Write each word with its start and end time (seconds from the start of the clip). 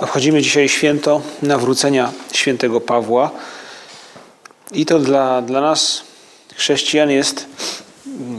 Obchodzimy 0.00 0.42
dzisiaj 0.42 0.68
święto 0.68 1.22
nawrócenia 1.42 2.12
świętego 2.32 2.80
Pawła. 2.80 3.30
I 4.72 4.86
to 4.86 4.98
dla, 4.98 5.42
dla 5.42 5.60
nas, 5.60 6.02
chrześcijan, 6.54 7.10
jest 7.10 7.46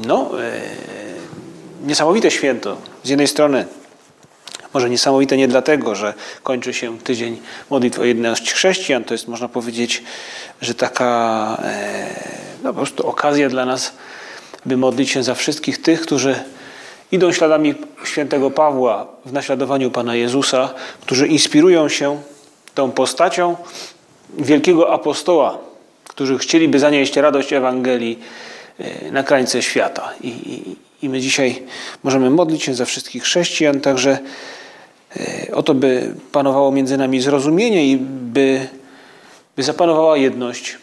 no, 0.07 0.43
e, 0.43 0.61
niesamowite 1.85 2.31
święto. 2.31 2.77
Z 3.03 3.09
jednej 3.09 3.27
strony, 3.27 3.65
może 4.73 4.89
niesamowite 4.89 5.37
nie 5.37 5.47
dlatego, 5.47 5.95
że 5.95 6.13
kończy 6.43 6.73
się 6.73 6.99
tydzień 6.99 7.41
modlitw 7.69 7.99
o 7.99 8.05
jedność 8.05 8.53
chrześcijan. 8.53 9.03
To 9.03 9.13
jest, 9.13 9.27
można 9.27 9.47
powiedzieć, 9.47 10.03
że 10.61 10.73
taka 10.73 11.57
e, 11.63 12.07
no, 12.63 12.69
po 12.69 12.77
prostu 12.77 13.07
okazja 13.07 13.49
dla 13.49 13.65
nas, 13.65 13.93
by 14.65 14.77
modlić 14.77 15.09
się 15.09 15.23
za 15.23 15.35
wszystkich 15.35 15.81
tych, 15.81 16.01
którzy 16.01 16.35
idą 17.11 17.31
śladami 17.31 17.75
świętego 18.03 18.51
Pawła 18.51 19.07
w 19.25 19.33
naśladowaniu 19.33 19.91
Pana 19.91 20.15
Jezusa, 20.15 20.73
którzy 21.01 21.27
inspirują 21.27 21.89
się 21.89 22.21
tą 22.75 22.91
postacią 22.91 23.55
wielkiego 24.37 24.93
apostoła, 24.93 25.57
którzy 26.03 26.37
chcieliby 26.37 26.79
zanieść 26.79 27.15
radość 27.15 27.53
Ewangelii 27.53 28.19
e, 28.79 29.11
na 29.11 29.23
krańce 29.23 29.61
świata. 29.61 30.13
I, 30.21 30.27
i, 30.27 30.75
I, 31.05 31.09
my 31.09 31.19
dzisiaj 31.19 31.63
możemy 32.03 32.29
modlić 32.29 32.63
się 32.63 32.73
za 32.73 32.85
wszystkich 32.85 33.23
chrześcijan, 33.23 33.81
także 33.81 34.19
e, 35.17 35.55
o 35.55 35.63
to, 35.63 35.73
by 35.73 36.15
panowało 36.31 36.71
między 36.71 36.97
nami 36.97 37.21
zrozumienie 37.21 37.85
i 37.85 37.97
by, 37.97 38.67
by 39.55 39.63
zapanowała 39.63 40.17
jedność 40.17 40.77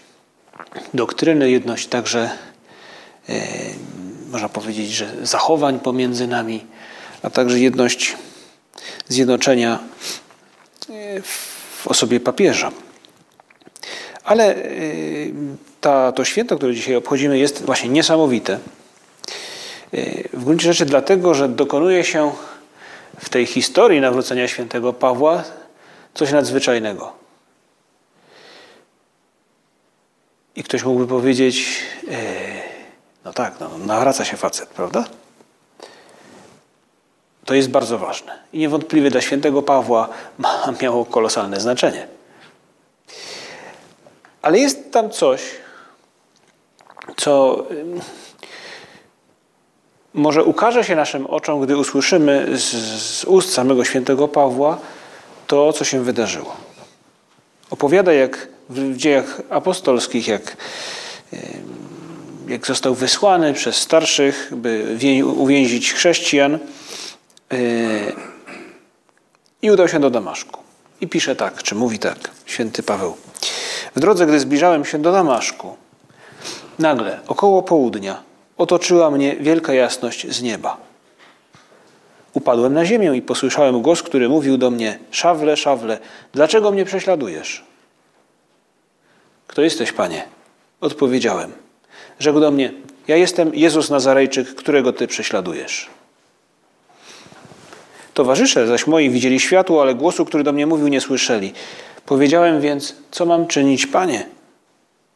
doktryny, 0.94 1.50
jedność 1.50 1.86
także 1.86 2.30
e, 3.28 3.34
można 4.28 4.48
powiedzieć, 4.48 4.90
że 4.90 5.12
zachowań 5.22 5.80
pomiędzy 5.80 6.26
nami, 6.26 6.66
a 7.22 7.30
także 7.30 7.60
jedność 7.60 8.16
zjednoczenia 9.08 9.78
e, 10.90 11.22
w 11.22 11.86
osobie 11.86 12.20
papieża. 12.20 12.72
Ale 14.24 14.56
e, 14.56 14.58
ta, 15.80 16.12
to 16.12 16.24
święto, 16.24 16.56
które 16.56 16.74
dzisiaj 16.74 16.96
obchodzimy, 16.96 17.38
jest 17.38 17.64
właśnie 17.64 17.88
niesamowite. 17.88 18.58
E, 19.92 20.28
w 20.32 20.44
gruncie 20.44 20.72
rzeczy 20.72 20.84
dlatego, 20.84 21.34
że 21.34 21.48
dokonuje 21.48 22.04
się 22.04 22.32
w 23.20 23.28
tej 23.28 23.46
historii 23.46 24.00
nawrócenia 24.00 24.48
świętego 24.48 24.92
Pawła 24.92 25.44
coś 26.14 26.32
nadzwyczajnego. 26.32 27.12
I 30.56 30.62
ktoś 30.62 30.84
mógłby 30.84 31.06
powiedzieć, 31.06 31.82
no 33.24 33.32
tak, 33.32 33.60
no, 33.60 33.70
nawraca 33.86 34.24
się 34.24 34.36
facet, 34.36 34.68
prawda? 34.68 35.04
To 37.44 37.54
jest 37.54 37.70
bardzo 37.70 37.98
ważne. 37.98 38.38
I 38.52 38.58
niewątpliwie 38.58 39.10
dla 39.10 39.20
świętego 39.20 39.62
Pawła 39.62 40.08
ma, 40.38 40.72
miało 40.82 41.04
kolosalne 41.04 41.60
znaczenie. 41.60 42.08
Ale 44.42 44.58
jest 44.58 44.92
tam 44.92 45.10
coś, 45.10 45.40
co 47.16 47.64
może 50.14 50.44
ukaże 50.44 50.84
się 50.84 50.96
naszym 50.96 51.26
oczom, 51.26 51.60
gdy 51.60 51.76
usłyszymy 51.76 52.58
z, 52.58 52.64
z 53.02 53.24
ust 53.24 53.52
samego 53.52 53.84
świętego 53.84 54.28
Pawła 54.28 54.78
to, 55.46 55.72
co 55.72 55.84
się 55.84 56.00
wydarzyło. 56.00 56.56
Opowiada 57.70 58.12
jak 58.12 58.48
w 58.68 58.96
dziejach 58.96 59.40
apostolskich, 59.50 60.28
jak 60.28 60.56
jak 62.48 62.66
został 62.66 62.94
wysłany 62.94 63.54
przez 63.54 63.76
starszych, 63.76 64.48
by 64.52 64.96
uwięzić 65.36 65.92
chrześcijan 65.92 66.58
yy, 67.50 67.58
i 69.62 69.70
udał 69.70 69.88
się 69.88 70.00
do 70.00 70.10
Damaszku. 70.10 70.60
I 71.00 71.08
pisze 71.08 71.36
tak, 71.36 71.62
czy 71.62 71.74
mówi 71.74 71.98
tak, 71.98 72.30
święty 72.46 72.82
Paweł. 72.82 73.16
W 73.96 74.00
drodze, 74.00 74.26
gdy 74.26 74.40
zbliżałem 74.40 74.84
się 74.84 74.98
do 74.98 75.12
Damaszku, 75.12 75.76
nagle, 76.78 77.20
około 77.26 77.62
południa, 77.62 78.22
otoczyła 78.56 79.10
mnie 79.10 79.36
wielka 79.36 79.74
jasność 79.74 80.26
z 80.30 80.42
nieba. 80.42 80.76
Upadłem 82.32 82.74
na 82.74 82.84
ziemię 82.84 83.16
i 83.16 83.22
posłyszałem 83.22 83.82
głos, 83.82 84.02
który 84.02 84.28
mówił 84.28 84.58
do 84.58 84.70
mnie: 84.70 84.98
Szawle, 85.10 85.56
szawle, 85.56 85.98
dlaczego 86.32 86.70
mnie 86.70 86.84
prześladujesz? 86.84 87.64
Kto 89.46 89.62
jesteś, 89.62 89.92
panie? 89.92 90.24
Odpowiedziałem: 90.80 91.52
Rzekł 92.18 92.40
do 92.40 92.50
mnie: 92.50 92.72
Ja 93.08 93.16
jestem 93.16 93.54
Jezus 93.54 93.90
Nazarejczyk, 93.90 94.54
którego 94.54 94.92
ty 94.92 95.06
prześladujesz. 95.06 95.86
Towarzysze 98.14 98.66
zaś 98.66 98.86
moi 98.86 99.10
widzieli 99.10 99.40
światło, 99.40 99.82
ale 99.82 99.94
głosu, 99.94 100.24
który 100.24 100.44
do 100.44 100.52
mnie 100.52 100.66
mówił, 100.66 100.88
nie 100.88 101.00
słyszeli. 101.00 101.52
Powiedziałem 102.06 102.60
więc: 102.60 102.96
Co 103.10 103.26
mam 103.26 103.46
czynić, 103.46 103.86
panie? 103.86 104.26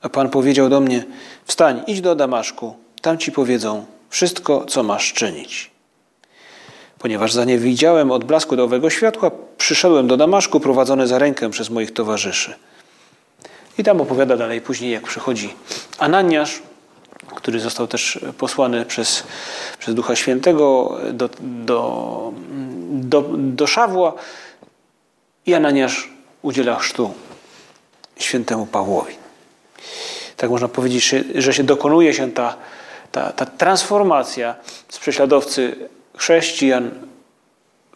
A 0.03 0.09
pan 0.09 0.29
powiedział 0.29 0.69
do 0.69 0.81
mnie: 0.81 1.05
Wstań, 1.45 1.83
idź 1.87 2.01
do 2.01 2.15
Damaszku, 2.15 2.77
tam 3.01 3.19
ci 3.19 3.33
powiedzą 3.33 3.87
wszystko, 4.11 4.65
co 4.65 4.83
masz 4.83 5.13
czynić. 5.13 5.71
Ponieważ 6.99 7.33
za 7.33 7.45
nie 7.45 7.59
widziałem 7.59 8.11
odblasku 8.11 8.57
do 8.57 8.65
owego 8.65 8.91
światła, 8.91 9.31
przyszedłem 9.59 10.07
do 10.07 10.17
Damaszku 10.17 10.61
prowadzony 10.61 11.07
za 11.07 11.19
rękę 11.19 11.51
przez 11.51 11.71
moich 11.71 11.93
towarzyszy. 11.93 12.55
I 13.79 13.85
tam 13.85 14.01
opowiada 14.01 14.37
dalej 14.37 14.61
później, 14.61 14.93
jak 14.93 15.03
przychodzi 15.03 15.55
Ananiasz, 15.99 16.63
który 17.27 17.61
został 17.61 17.87
też 17.87 18.21
posłany 18.39 18.85
przez, 18.85 19.25
przez 19.79 19.95
Ducha 19.95 20.17
Świętego 20.17 20.97
do, 21.13 21.31
do, 21.41 22.33
do, 22.91 23.25
do 23.37 23.67
Szawła. 23.67 24.13
I 25.47 25.55
Ananiasz 25.55 26.11
udziela 26.43 26.77
chrztu 26.77 27.15
świętemu 28.17 28.67
Pawłowi. 28.67 29.15
Tak 30.37 30.51
można 30.51 30.69
powiedzieć, 30.69 31.15
że 31.35 31.55
się 31.55 31.65
dokonuje 31.65 32.15
się 32.15 32.33
ta, 32.33 32.57
ta, 33.13 33.33
ta 33.33 33.47
transformacja. 33.47 34.55
Z 34.89 34.99
prześladowcy 34.99 35.77
chrześcijan 36.17 36.91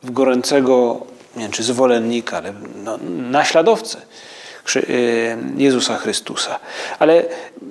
w 0.03 0.11
gorącego, 0.11 1.07
nie 1.37 1.43
wiem 1.43 1.53
czy 1.53 1.63
zwolennika, 1.63 2.37
ale 2.37 2.55
no, 2.85 2.99
naśladowcę 3.31 3.99
Jezusa 5.57 5.97
Chrystusa. 5.97 6.59
Ale 6.99 7.25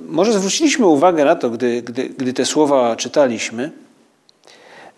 może 0.08 0.34
zwróciliśmy 0.34 0.86
uwagę 0.86 1.26
na 1.26 1.36
to, 1.36 1.50
gdy, 1.50 1.82
gdy, 1.82 2.10
gdy 2.10 2.34
te 2.34 2.46
słowa 2.46 2.96
czytaliśmy, 2.96 3.72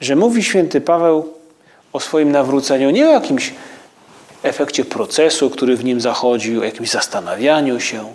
że 0.02 0.16
mówi 0.16 0.44
święty 0.44 0.82
Paweł 0.82 1.34
o 1.94 2.00
swoim 2.00 2.32
nawróceniu 2.32 2.90
nie 2.90 3.10
o 3.10 3.12
jakimś 3.12 3.54
efekcie 4.44 4.86
procesu, 4.86 5.50
który 5.50 5.78
w 5.78 5.86
nim 5.86 6.02
zachodził, 6.02 6.62
o 6.62 6.64
jakimś 6.64 6.90
zastanawianiu 6.90 7.80
się. 7.80 8.14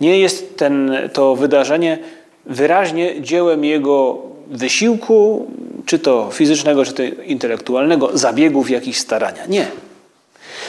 Nie 0.00 0.18
jest 0.18 0.56
ten, 0.56 0.92
to 1.12 1.36
wydarzenie 1.36 1.98
wyraźnie 2.46 3.22
dziełem 3.22 3.64
jego 3.64 4.18
wysiłku, 4.50 5.50
czy 5.86 5.98
to 5.98 6.30
fizycznego, 6.32 6.84
czy 6.84 6.92
to 6.92 7.02
intelektualnego, 7.02 8.18
zabiegów, 8.18 8.70
jakichś 8.70 8.98
starania. 8.98 9.46
Nie. 9.46 9.66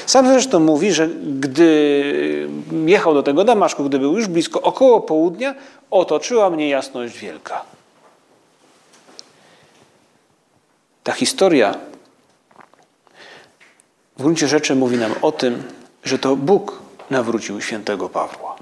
Sam 0.05 0.27
zresztą 0.27 0.59
mówi, 0.59 0.93
że 0.93 1.07
gdy 1.39 2.49
jechał 2.85 3.13
do 3.13 3.23
tego 3.23 3.43
Damaszku, 3.43 3.83
gdy 3.83 3.99
był 3.99 4.17
już 4.17 4.27
blisko, 4.27 4.61
około 4.61 5.01
południa, 5.01 5.55
otoczyła 5.91 6.49
mnie 6.49 6.69
jasność 6.69 7.17
wielka. 7.17 7.61
Ta 11.03 11.11
historia 11.11 11.75
w 14.17 14.21
gruncie 14.21 14.47
rzeczy 14.47 14.75
mówi 14.75 14.97
nam 14.97 15.13
o 15.21 15.31
tym, 15.31 15.63
że 16.03 16.19
to 16.19 16.35
Bóg 16.35 16.79
nawrócił 17.09 17.61
świętego 17.61 18.09
Pawła. 18.09 18.55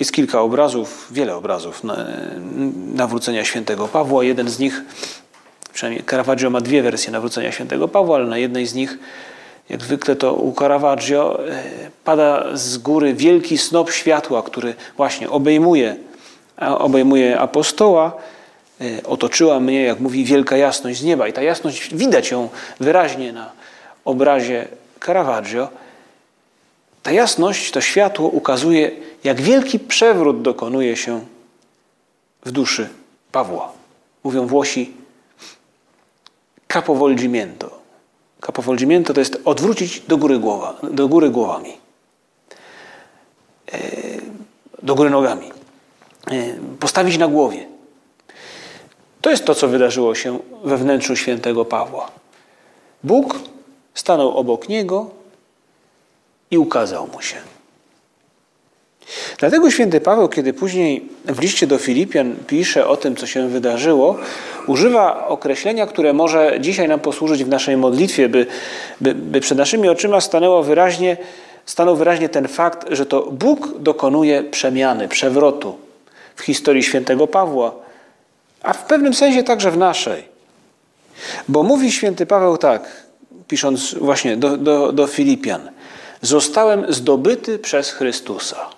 Jest 0.00 0.12
kilka 0.12 0.40
obrazów, 0.40 1.08
wiele 1.10 1.36
obrazów 1.36 1.82
nawrócenia 2.94 3.44
świętego 3.44 3.88
Pawła. 3.88 4.24
Jeden 4.24 4.48
z 4.50 4.58
nich 4.58 4.82
przynajmniej 5.74 6.04
Caravaggio 6.04 6.50
ma 6.50 6.60
dwie 6.60 6.82
wersje 6.82 7.12
nawrócenia 7.12 7.52
świętego 7.52 7.88
Pawła, 7.88 8.16
ale 8.16 8.26
na 8.26 8.38
jednej 8.38 8.66
z 8.66 8.74
nich, 8.74 8.98
jak 9.68 9.82
zwykle 9.82 10.16
to 10.16 10.34
u 10.34 10.52
Caravaggio, 10.52 11.48
e, 11.48 11.62
pada 12.04 12.56
z 12.56 12.78
góry 12.78 13.14
wielki 13.14 13.58
snop 13.58 13.90
światła, 13.90 14.42
który 14.42 14.74
właśnie 14.96 15.30
obejmuje, 15.30 15.96
obejmuje 16.58 17.40
apostoła, 17.40 18.12
e, 18.80 19.02
otoczyła 19.02 19.60
mnie, 19.60 19.82
jak 19.82 20.00
mówi, 20.00 20.24
wielka 20.24 20.56
jasność 20.56 21.00
z 21.00 21.04
nieba. 21.04 21.28
I 21.28 21.32
ta 21.32 21.42
jasność, 21.42 21.94
widać 21.94 22.30
ją 22.30 22.48
wyraźnie 22.80 23.32
na 23.32 23.52
obrazie 24.04 24.68
Caravaggio, 25.06 25.68
ta 27.02 27.12
jasność, 27.12 27.70
to 27.70 27.80
światło 27.80 28.28
ukazuje, 28.28 28.90
jak 29.24 29.40
wielki 29.40 29.78
przewrót 29.78 30.42
dokonuje 30.42 30.96
się 30.96 31.20
w 32.44 32.50
duszy 32.50 32.88
Pawła. 33.32 33.72
Mówią 34.24 34.46
Włosi 34.46 35.03
capovolgimento. 36.74 37.70
Capovolgimento 38.40 39.14
to 39.14 39.20
jest 39.20 39.38
odwrócić 39.44 40.00
do 40.00 40.16
góry, 40.16 40.38
głowa, 40.38 40.74
do 40.82 41.08
góry 41.08 41.30
głowami. 41.30 41.72
E, 43.72 43.78
do 44.82 44.94
góry 44.94 45.10
nogami. 45.10 45.52
E, 46.30 46.54
postawić 46.80 47.18
na 47.18 47.28
głowie. 47.28 47.66
To 49.20 49.30
jest 49.30 49.44
to, 49.44 49.54
co 49.54 49.68
wydarzyło 49.68 50.14
się 50.14 50.38
we 50.64 50.76
wnętrzu 50.76 51.16
świętego 51.16 51.64
Pawła. 51.64 52.10
Bóg 53.04 53.38
stanął 53.94 54.38
obok 54.38 54.68
niego 54.68 55.10
i 56.50 56.58
ukazał 56.58 57.06
mu 57.06 57.22
się. 57.22 57.36
Dlatego 59.38 59.70
święty 59.70 60.00
Paweł, 60.00 60.28
kiedy 60.28 60.52
później 60.52 61.08
w 61.24 61.40
liście 61.40 61.66
do 61.66 61.78
Filipian 61.78 62.36
pisze 62.46 62.86
o 62.86 62.96
tym, 62.96 63.16
co 63.16 63.26
się 63.26 63.48
wydarzyło, 63.48 64.16
używa 64.66 65.26
określenia, 65.26 65.86
które 65.86 66.12
może 66.12 66.56
dzisiaj 66.60 66.88
nam 66.88 67.00
posłużyć 67.00 67.44
w 67.44 67.48
naszej 67.48 67.76
modlitwie, 67.76 68.28
by, 68.28 68.46
by, 69.00 69.14
by 69.14 69.40
przed 69.40 69.58
naszymi 69.58 69.88
oczyma 69.88 70.20
stanęło 70.20 70.62
wyraźnie, 70.62 71.16
stanął 71.66 71.96
wyraźnie 71.96 72.28
ten 72.28 72.48
fakt, 72.48 72.86
że 72.90 73.06
to 73.06 73.22
Bóg 73.22 73.78
dokonuje 73.78 74.42
przemiany, 74.42 75.08
przewrotu 75.08 75.76
w 76.36 76.42
historii 76.42 76.82
świętego 76.82 77.26
Pawła, 77.26 77.72
a 78.62 78.72
w 78.72 78.84
pewnym 78.84 79.14
sensie 79.14 79.42
także 79.42 79.70
w 79.70 79.76
naszej. 79.76 80.34
Bo 81.48 81.62
mówi 81.62 81.92
święty 81.92 82.26
Paweł 82.26 82.56
tak, 82.56 83.04
pisząc 83.48 83.94
właśnie 83.94 84.36
do, 84.36 84.56
do, 84.56 84.92
do 84.92 85.06
Filipian: 85.06 85.70
Zostałem 86.22 86.92
zdobyty 86.92 87.58
przez 87.58 87.90
Chrystusa. 87.90 88.70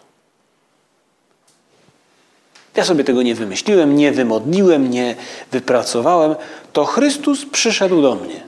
Ja 2.77 2.85
sobie 2.85 3.05
tego 3.05 3.23
nie 3.23 3.35
wymyśliłem, 3.35 3.97
nie 3.97 4.13
wymodliłem, 4.13 4.91
nie 4.91 5.17
wypracowałem. 5.53 6.35
To 6.73 6.85
Chrystus 6.85 7.47
przyszedł 7.47 8.03
do 8.03 8.15
mnie. 8.15 8.41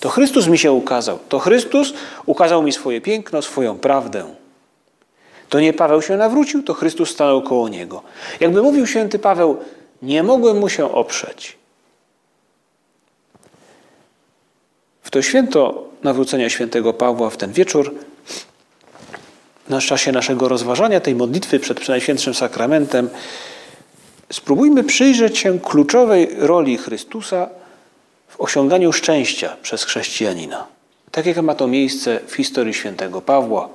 To 0.00 0.08
Chrystus 0.08 0.46
mi 0.46 0.58
się 0.58 0.72
ukazał. 0.72 1.18
To 1.28 1.38
Chrystus 1.38 1.92
ukazał 2.26 2.62
mi 2.62 2.72
swoje 2.72 3.00
piękno, 3.00 3.42
swoją 3.42 3.78
prawdę. 3.78 4.24
To 5.48 5.60
nie 5.60 5.72
Paweł 5.72 6.02
się 6.02 6.16
nawrócił, 6.16 6.62
to 6.62 6.74
Chrystus 6.74 7.10
stanął 7.10 7.42
koło 7.42 7.68
niego. 7.68 8.02
Jakby 8.40 8.62
mówił 8.62 8.86
święty 8.86 9.18
Paweł, 9.18 9.56
nie 10.02 10.22
mogłem 10.22 10.58
mu 10.58 10.68
się 10.68 10.92
oprzeć. 10.92 11.56
W 15.02 15.10
to 15.10 15.22
święto 15.22 15.84
nawrócenia 16.02 16.50
świętego 16.50 16.92
Pawła, 16.92 17.30
w 17.30 17.36
ten 17.36 17.52
wieczór, 17.52 17.94
na 19.68 19.80
czasie 19.80 20.12
naszego 20.12 20.48
rozważania 20.48 21.00
tej 21.00 21.14
modlitwy 21.14 21.60
przed 21.60 21.88
Najświętszym 21.88 22.34
Sakramentem, 22.34 23.10
spróbujmy 24.32 24.84
przyjrzeć 24.84 25.38
się 25.38 25.60
kluczowej 25.60 26.28
roli 26.38 26.78
Chrystusa 26.78 27.48
w 28.28 28.40
osiąganiu 28.40 28.92
szczęścia 28.92 29.56
przez 29.62 29.84
chrześcijanina. 29.84 30.66
Tak 31.10 31.26
jak 31.26 31.42
ma 31.42 31.54
to 31.54 31.66
miejsce 31.66 32.20
w 32.26 32.34
historii 32.34 32.74
świętego 32.74 33.20
Pawła. 33.22 33.68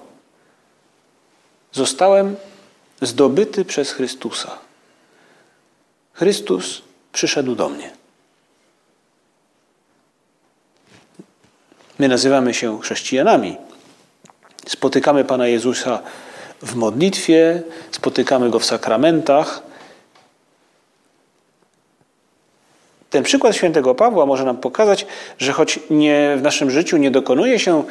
Zostałem 1.72 2.36
zdobyty 3.02 3.66
przez 3.66 3.92
Chrystusa. 3.92 4.58
Chrystus 6.14 6.82
przyszedł 7.12 7.56
do 7.56 7.70
mnie. 7.70 7.92
My 12.00 12.08
nazywamy 12.08 12.54
się 12.54 12.82
chrześcijanami. 12.82 13.58
Spotykamy 14.68 15.24
Pana 15.24 15.48
Jezusa 15.48 16.00
w 16.62 16.76
modlitwie, 16.76 17.64
spotykamy 17.92 18.50
Go 18.50 18.60
w 18.60 18.66
sakramentach. 18.66 19.71
Ten 23.12 23.24
przykład 23.24 23.56
świętego 23.56 23.96
Pawła 23.96 24.26
może 24.26 24.46
nam 24.46 24.58
pokazać, 24.58 25.06
że 25.38 25.52
choć 25.52 25.80
nie, 25.90 26.34
w 26.38 26.42
naszym 26.42 26.72
życiu 26.72 26.98
nie 26.98 27.12
dokonuje 27.12 27.60
się 27.60 27.84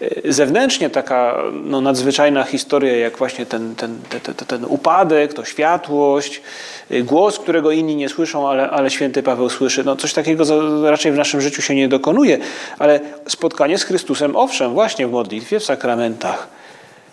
e, 0.00 0.32
zewnętrznie 0.32 0.90
taka 0.90 1.42
no, 1.52 1.80
nadzwyczajna 1.80 2.44
historia, 2.44 2.96
jak 2.96 3.18
właśnie 3.18 3.46
ten, 3.46 3.74
ten, 3.74 3.98
ten, 4.22 4.34
ten, 4.34 4.64
upadek, 4.64 5.34
to 5.34 5.44
światłość, 5.44 6.42
e, 6.90 7.02
głos, 7.02 7.38
którego 7.38 7.70
inni 7.70 7.96
nie 7.96 8.08
słyszą, 8.08 8.48
ale, 8.48 8.70
ale 8.70 8.90
święty 8.90 9.22
Paweł 9.22 9.50
słyszy. 9.50 9.84
No, 9.84 9.96
coś 9.96 10.12
takiego 10.12 10.44
raczej 10.90 11.12
w 11.12 11.16
naszym 11.16 11.40
życiu 11.40 11.62
się 11.62 11.74
nie 11.74 11.88
dokonuje, 11.88 12.38
ale 12.78 13.00
spotkanie 13.28 13.78
z 13.78 13.84
Chrystusem, 13.84 14.36
owszem, 14.36 14.74
właśnie 14.74 15.06
w 15.06 15.10
modlitwie, 15.10 15.60
w 15.60 15.64
sakramentach. 15.64 16.48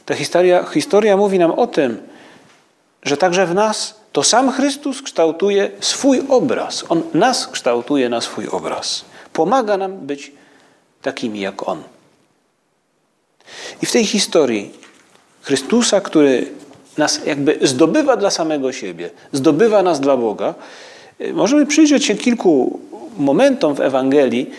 Ta 0.06 0.16
historia, 0.16 0.64
historia 0.64 1.18
mówi 1.18 1.40
nam 1.40 1.52
o 1.52 1.68
tym, 1.68 1.98
że 3.04 3.18
także 3.18 3.46
w 3.46 3.54
nas 3.54 4.03
to 4.14 4.24
sam 4.24 4.52
Chrystus 4.52 5.02
kształtuje 5.02 5.72
swój 5.80 6.22
obraz. 6.30 6.86
On 6.90 7.02
nas 7.14 7.48
kształtuje 7.48 8.10
na 8.10 8.22
swój 8.22 8.48
obraz. 8.48 9.06
Pomaga 9.34 9.78
nam 9.78 9.98
być 9.98 10.32
takimi 11.02 11.40
jak 11.40 11.68
On. 11.68 11.84
I 13.82 13.86
w 13.86 13.92
tej 13.92 14.06
historii 14.06 14.72
Chrystusa, 15.42 16.02
który 16.02 16.46
nas 16.98 17.26
jakby 17.26 17.60
zdobywa 17.62 18.18
dla 18.18 18.32
samego 18.32 18.72
siebie, 18.72 19.10
zdobywa 19.32 19.84
nas 19.84 20.00
dla 20.00 20.18
Boga, 20.18 20.54
y, 21.22 21.34
możemy 21.34 21.66
przyjrzeć 21.66 22.06
się 22.06 22.16
kilku 22.16 22.80
momentom 23.18 23.76
w 23.76 23.80
Ewangelii, 23.80 24.50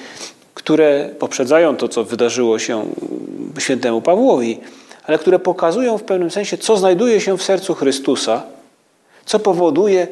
które 0.55 1.11
poprzedzają 1.19 1.77
to, 1.77 1.89
co 1.89 2.05
wydarzyło 2.05 2.59
się 2.59 2.85
świętemu 3.59 4.03
Pawłowi, 4.03 4.61
ale 5.05 5.19
które 5.19 5.39
pokazują 5.39 5.99
w 5.99 6.03
pewnym 6.03 6.31
sensie, 6.31 6.59
co 6.59 6.77
znajduje 6.77 7.21
się 7.21 7.39
w 7.39 7.43
sercu 7.43 7.75
Chrystusa 7.75 8.54
co 9.25 9.39
powoduje 9.39 10.07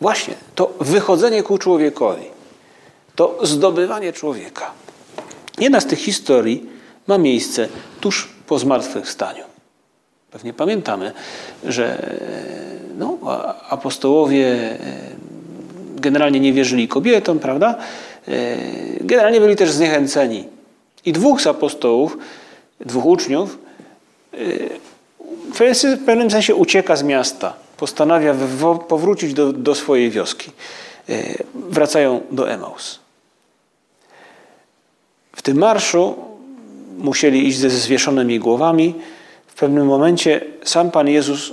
właśnie 0.00 0.34
to 0.54 0.74
wychodzenie 0.80 1.42
ku 1.42 1.58
człowiekowi, 1.58 2.24
to 3.16 3.38
zdobywanie 3.42 4.12
człowieka. 4.12 4.70
Jedna 5.58 5.80
z 5.80 5.86
tych 5.86 5.98
historii 5.98 6.68
ma 7.06 7.18
miejsce 7.18 7.68
tuż 8.00 8.28
po 8.46 8.58
zmartwychwstaniu. 8.58 9.44
Pewnie 10.30 10.52
pamiętamy, 10.52 11.12
że 11.64 12.16
no, 12.98 13.18
apostołowie 13.68 14.46
e, 14.46 14.78
generalnie 15.96 16.40
nie 16.40 16.52
wierzyli 16.52 16.88
kobietom, 16.88 17.38
prawda? 17.38 17.74
E, 18.28 18.56
generalnie 19.00 19.40
byli 19.40 19.56
też 19.56 19.70
zniechęceni. 19.70 20.44
I 21.04 21.12
dwóch 21.12 21.40
z 21.40 21.46
apostołów, 21.46 22.18
dwóch 22.80 23.06
uczniów, 23.06 23.58
e, 24.32 24.36
w 25.52 26.04
pewnym 26.06 26.30
sensie 26.30 26.54
ucieka 26.54 26.96
z 26.96 27.02
miasta. 27.02 27.54
Postanawia 27.76 28.34
powrócić 28.88 29.34
do, 29.34 29.52
do 29.52 29.74
swojej 29.74 30.10
wioski. 30.10 30.50
E, 31.08 31.44
wracają 31.54 32.20
do 32.30 32.50
Emaus. 32.50 32.98
W 35.36 35.42
tym 35.42 35.58
marszu 35.58 36.16
musieli 36.98 37.48
iść 37.48 37.58
ze 37.58 37.70
zwieszonymi 37.70 38.38
głowami. 38.38 38.94
W 39.46 39.54
pewnym 39.54 39.86
momencie 39.86 40.40
sam 40.64 40.90
Pan 40.90 41.08
Jezus 41.08 41.52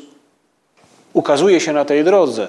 ukazuje 1.13 1.59
się 1.59 1.73
na 1.73 1.85
tej 1.85 2.03
drodze. 2.03 2.47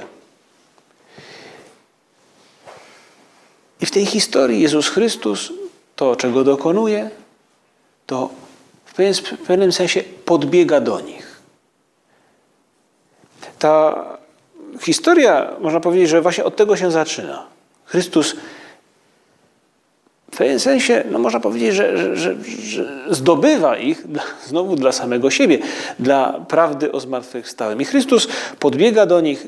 I 3.80 3.86
w 3.86 3.90
tej 3.90 4.06
historii 4.06 4.62
Jezus 4.62 4.88
Chrystus 4.88 5.52
to, 5.96 6.16
czego 6.16 6.44
dokonuje, 6.44 7.10
to 8.06 8.30
w 8.84 9.46
pewnym 9.46 9.72
sensie 9.72 10.02
podbiega 10.24 10.80
do 10.80 11.00
nich. 11.00 11.25
Ta 13.58 14.04
historia, 14.80 15.50
można 15.60 15.80
powiedzieć, 15.80 16.08
że 16.08 16.22
właśnie 16.22 16.44
od 16.44 16.56
tego 16.56 16.76
się 16.76 16.90
zaczyna. 16.90 17.46
Chrystus 17.84 18.36
w 20.32 20.36
pewnym 20.38 20.60
sensie, 20.60 21.04
no 21.10 21.18
można 21.18 21.40
powiedzieć, 21.40 21.75
że, 21.75 21.96
że, 21.98 22.16
że, 22.16 22.34
że 22.62 22.84
zdobywa 23.10 23.78
ich 23.78 24.04
znowu 24.44 24.76
dla 24.76 24.92
samego 24.92 25.30
siebie, 25.30 25.58
dla 25.98 26.40
prawdy 26.48 26.92
o 26.92 27.00
zmartwychwstałym. 27.00 27.80
I 27.80 27.84
Chrystus 27.84 28.28
podbiega 28.58 29.06
do 29.06 29.20
nich 29.20 29.46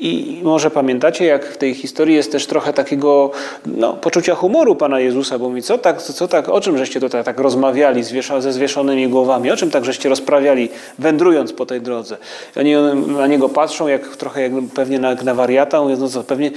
i 0.00 0.40
może 0.42 0.70
pamiętacie, 0.70 1.24
jak 1.24 1.46
w 1.46 1.56
tej 1.56 1.74
historii 1.74 2.14
jest 2.14 2.32
też 2.32 2.46
trochę 2.46 2.72
takiego 2.72 3.30
no, 3.66 3.92
poczucia 3.92 4.34
humoru 4.34 4.76
Pana 4.76 5.00
Jezusa, 5.00 5.38
bo 5.38 5.48
mówi, 5.48 5.62
co 5.62 5.78
tak, 5.78 6.02
co 6.02 6.28
tak, 6.28 6.48
o 6.48 6.60
czym 6.60 6.78
żeście 6.78 7.00
tutaj 7.00 7.24
tak 7.24 7.40
rozmawiali 7.40 8.02
ze 8.38 8.52
zwieszonymi 8.52 9.08
głowami, 9.08 9.50
o 9.50 9.56
czym 9.56 9.70
tak 9.70 9.84
żeście 9.84 10.08
rozprawiali, 10.08 10.68
wędrując 10.98 11.52
po 11.52 11.66
tej 11.66 11.80
drodze. 11.80 12.16
Oni 12.56 12.74
na 13.06 13.26
Niego 13.26 13.48
patrzą, 13.48 13.88
jak 13.88 14.16
trochę 14.16 14.42
jak 14.42 14.52
pewnie 14.74 14.98
na, 14.98 15.14
na 15.14 15.34
wariata, 15.34 15.80
no 15.98 16.08
co, 16.08 16.24
pewnie 16.24 16.50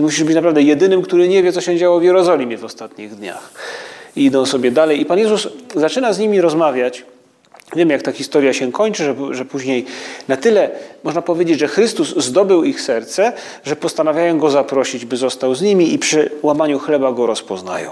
musisz 0.00 0.24
być 0.24 0.34
naprawdę 0.34 0.62
jedynym, 0.62 1.02
który 1.02 1.28
nie 1.28 1.42
wie, 1.42 1.52
co 1.52 1.60
się 1.60 1.76
działo 1.76 2.00
w 2.00 2.02
Jerozolimie 2.02 2.58
w 2.58 2.64
ostatnich 2.64 3.14
dniach. 3.14 3.52
I 4.16 4.24
idą 4.24 4.46
sobie 4.46 4.70
dalej. 4.70 5.00
I 5.00 5.04
Pan 5.04 5.18
Jezus 5.18 5.48
zaczyna 5.74 6.12
z 6.12 6.18
nimi 6.18 6.40
rozmawiać 6.40 7.04
Wiemy, 7.76 7.92
jak 7.92 8.02
ta 8.02 8.12
historia 8.12 8.52
się 8.52 8.72
kończy, 8.72 9.04
że, 9.04 9.14
że 9.30 9.44
później 9.44 9.84
na 10.28 10.36
tyle 10.36 10.70
można 11.04 11.22
powiedzieć, 11.22 11.58
że 11.58 11.68
Chrystus 11.68 12.16
zdobył 12.16 12.64
ich 12.64 12.80
serce, 12.80 13.32
że 13.64 13.76
postanawiają 13.76 14.38
go 14.38 14.50
zaprosić, 14.50 15.04
by 15.04 15.16
został 15.16 15.54
z 15.54 15.62
nimi 15.62 15.94
i 15.94 15.98
przy 15.98 16.30
łamaniu 16.42 16.78
chleba 16.78 17.12
go 17.12 17.26
rozpoznają. 17.26 17.90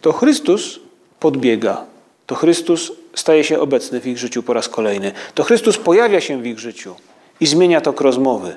To 0.00 0.12
Chrystus 0.12 0.80
podbiega, 1.20 1.84
to 2.26 2.34
Chrystus 2.34 2.92
staje 3.14 3.44
się 3.44 3.60
obecny 3.60 4.00
w 4.00 4.06
ich 4.06 4.18
życiu 4.18 4.42
po 4.42 4.52
raz 4.52 4.68
kolejny. 4.68 5.12
To 5.34 5.42
Chrystus 5.42 5.78
pojawia 5.78 6.20
się 6.20 6.42
w 6.42 6.46
ich 6.46 6.58
życiu 6.58 6.94
i 7.40 7.46
zmienia 7.46 7.80
tok 7.80 8.00
rozmowy. 8.00 8.56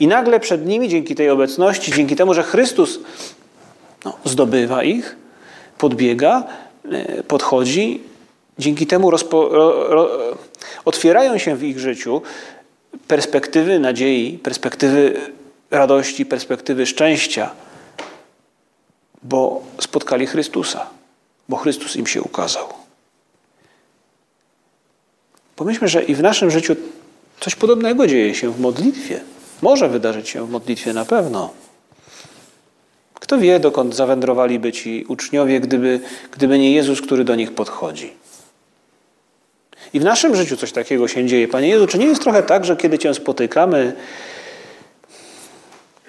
I 0.00 0.06
nagle 0.06 0.40
przed 0.40 0.66
nimi, 0.66 0.88
dzięki 0.88 1.14
tej 1.14 1.30
obecności, 1.30 1.92
dzięki 1.92 2.16
temu, 2.16 2.34
że 2.34 2.42
Chrystus 2.42 2.98
no, 4.04 4.18
zdobywa 4.24 4.82
ich, 4.82 5.16
podbiega, 5.78 6.44
podchodzi, 7.28 8.00
dzięki 8.58 8.86
temu 8.86 9.10
rozpo, 9.10 9.48
ro, 9.48 9.88
ro, 9.88 10.08
otwierają 10.84 11.38
się 11.38 11.56
w 11.56 11.64
ich 11.64 11.78
życiu 11.78 12.22
perspektywy 13.08 13.78
nadziei, 13.78 14.38
perspektywy 14.38 15.20
radości, 15.70 16.26
perspektywy 16.26 16.86
szczęścia, 16.86 17.50
bo 19.22 19.62
spotkali 19.80 20.26
Chrystusa, 20.26 20.86
bo 21.48 21.56
Chrystus 21.56 21.96
im 21.96 22.06
się 22.06 22.22
ukazał. 22.22 22.68
Pomyślmy, 25.56 25.88
że 25.88 26.02
i 26.02 26.14
w 26.14 26.22
naszym 26.22 26.50
życiu 26.50 26.76
coś 27.40 27.54
podobnego 27.54 28.06
dzieje 28.06 28.34
się 28.34 28.52
w 28.52 28.60
modlitwie. 28.60 29.20
Może 29.62 29.88
wydarzyć 29.88 30.28
się 30.28 30.46
w 30.46 30.50
modlitwie 30.50 30.92
na 30.92 31.04
pewno. 31.04 31.50
Kto 33.26 33.38
wie, 33.38 33.60
dokąd 33.60 33.94
zawędrowaliby 33.94 34.72
ci 34.72 35.04
uczniowie, 35.08 35.60
gdyby, 35.60 36.00
gdyby 36.30 36.58
nie 36.58 36.72
Jezus, 36.72 37.02
który 37.02 37.24
do 37.24 37.34
nich 37.34 37.52
podchodzi. 37.52 38.12
I 39.92 40.00
w 40.00 40.04
naszym 40.04 40.36
życiu 40.36 40.56
coś 40.56 40.72
takiego 40.72 41.08
się 41.08 41.26
dzieje. 41.26 41.48
Panie 41.48 41.68
Jezu, 41.68 41.86
czy 41.86 41.98
nie 41.98 42.06
jest 42.06 42.22
trochę 42.22 42.42
tak, 42.42 42.64
że 42.64 42.76
kiedy 42.76 42.98
Cię 42.98 43.14
spotykamy, 43.14 43.92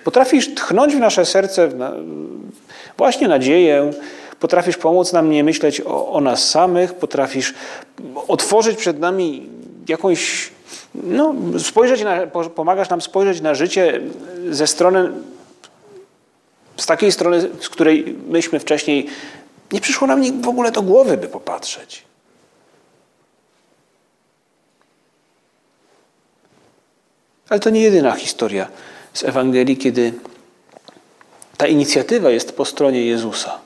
potrafisz 0.03 0.55
tchnąć 0.55 0.95
w 0.95 0.99
nasze 0.99 1.25
serce 1.25 1.69
właśnie 2.97 3.27
nadzieję, 3.27 3.91
potrafisz 4.39 4.77
pomóc 4.77 5.13
nam 5.13 5.29
nie 5.29 5.43
myśleć 5.43 5.81
o, 5.81 6.11
o 6.11 6.21
nas 6.21 6.49
samych, 6.49 6.93
potrafisz 6.93 7.53
otworzyć 8.27 8.77
przed 8.77 8.99
nami 8.99 9.49
jakąś 9.87 10.49
no, 10.95 11.35
spojrzeć 11.59 12.03
na, 12.03 12.27
pomagasz 12.55 12.89
nam 12.89 13.01
spojrzeć 13.01 13.41
na 13.41 13.55
życie 13.55 14.01
ze 14.49 14.67
strony, 14.67 15.11
z 16.77 16.85
takiej 16.85 17.11
strony, 17.11 17.41
z 17.61 17.69
której 17.69 18.15
myśmy 18.27 18.59
wcześniej, 18.59 19.07
nie 19.71 19.81
przyszło 19.81 20.07
nam 20.07 20.41
w 20.41 20.47
ogóle 20.47 20.71
do 20.71 20.81
głowy, 20.81 21.17
by 21.17 21.27
popatrzeć. 21.27 22.03
Ale 27.49 27.59
to 27.59 27.69
nie 27.69 27.81
jedyna 27.81 28.11
historia 28.11 28.67
z 29.13 29.23
Ewangelii, 29.23 29.77
kiedy 29.77 30.13
ta 31.57 31.67
inicjatywa 31.67 32.29
jest 32.29 32.51
po 32.51 32.65
stronie 32.65 33.05
Jezusa. 33.05 33.59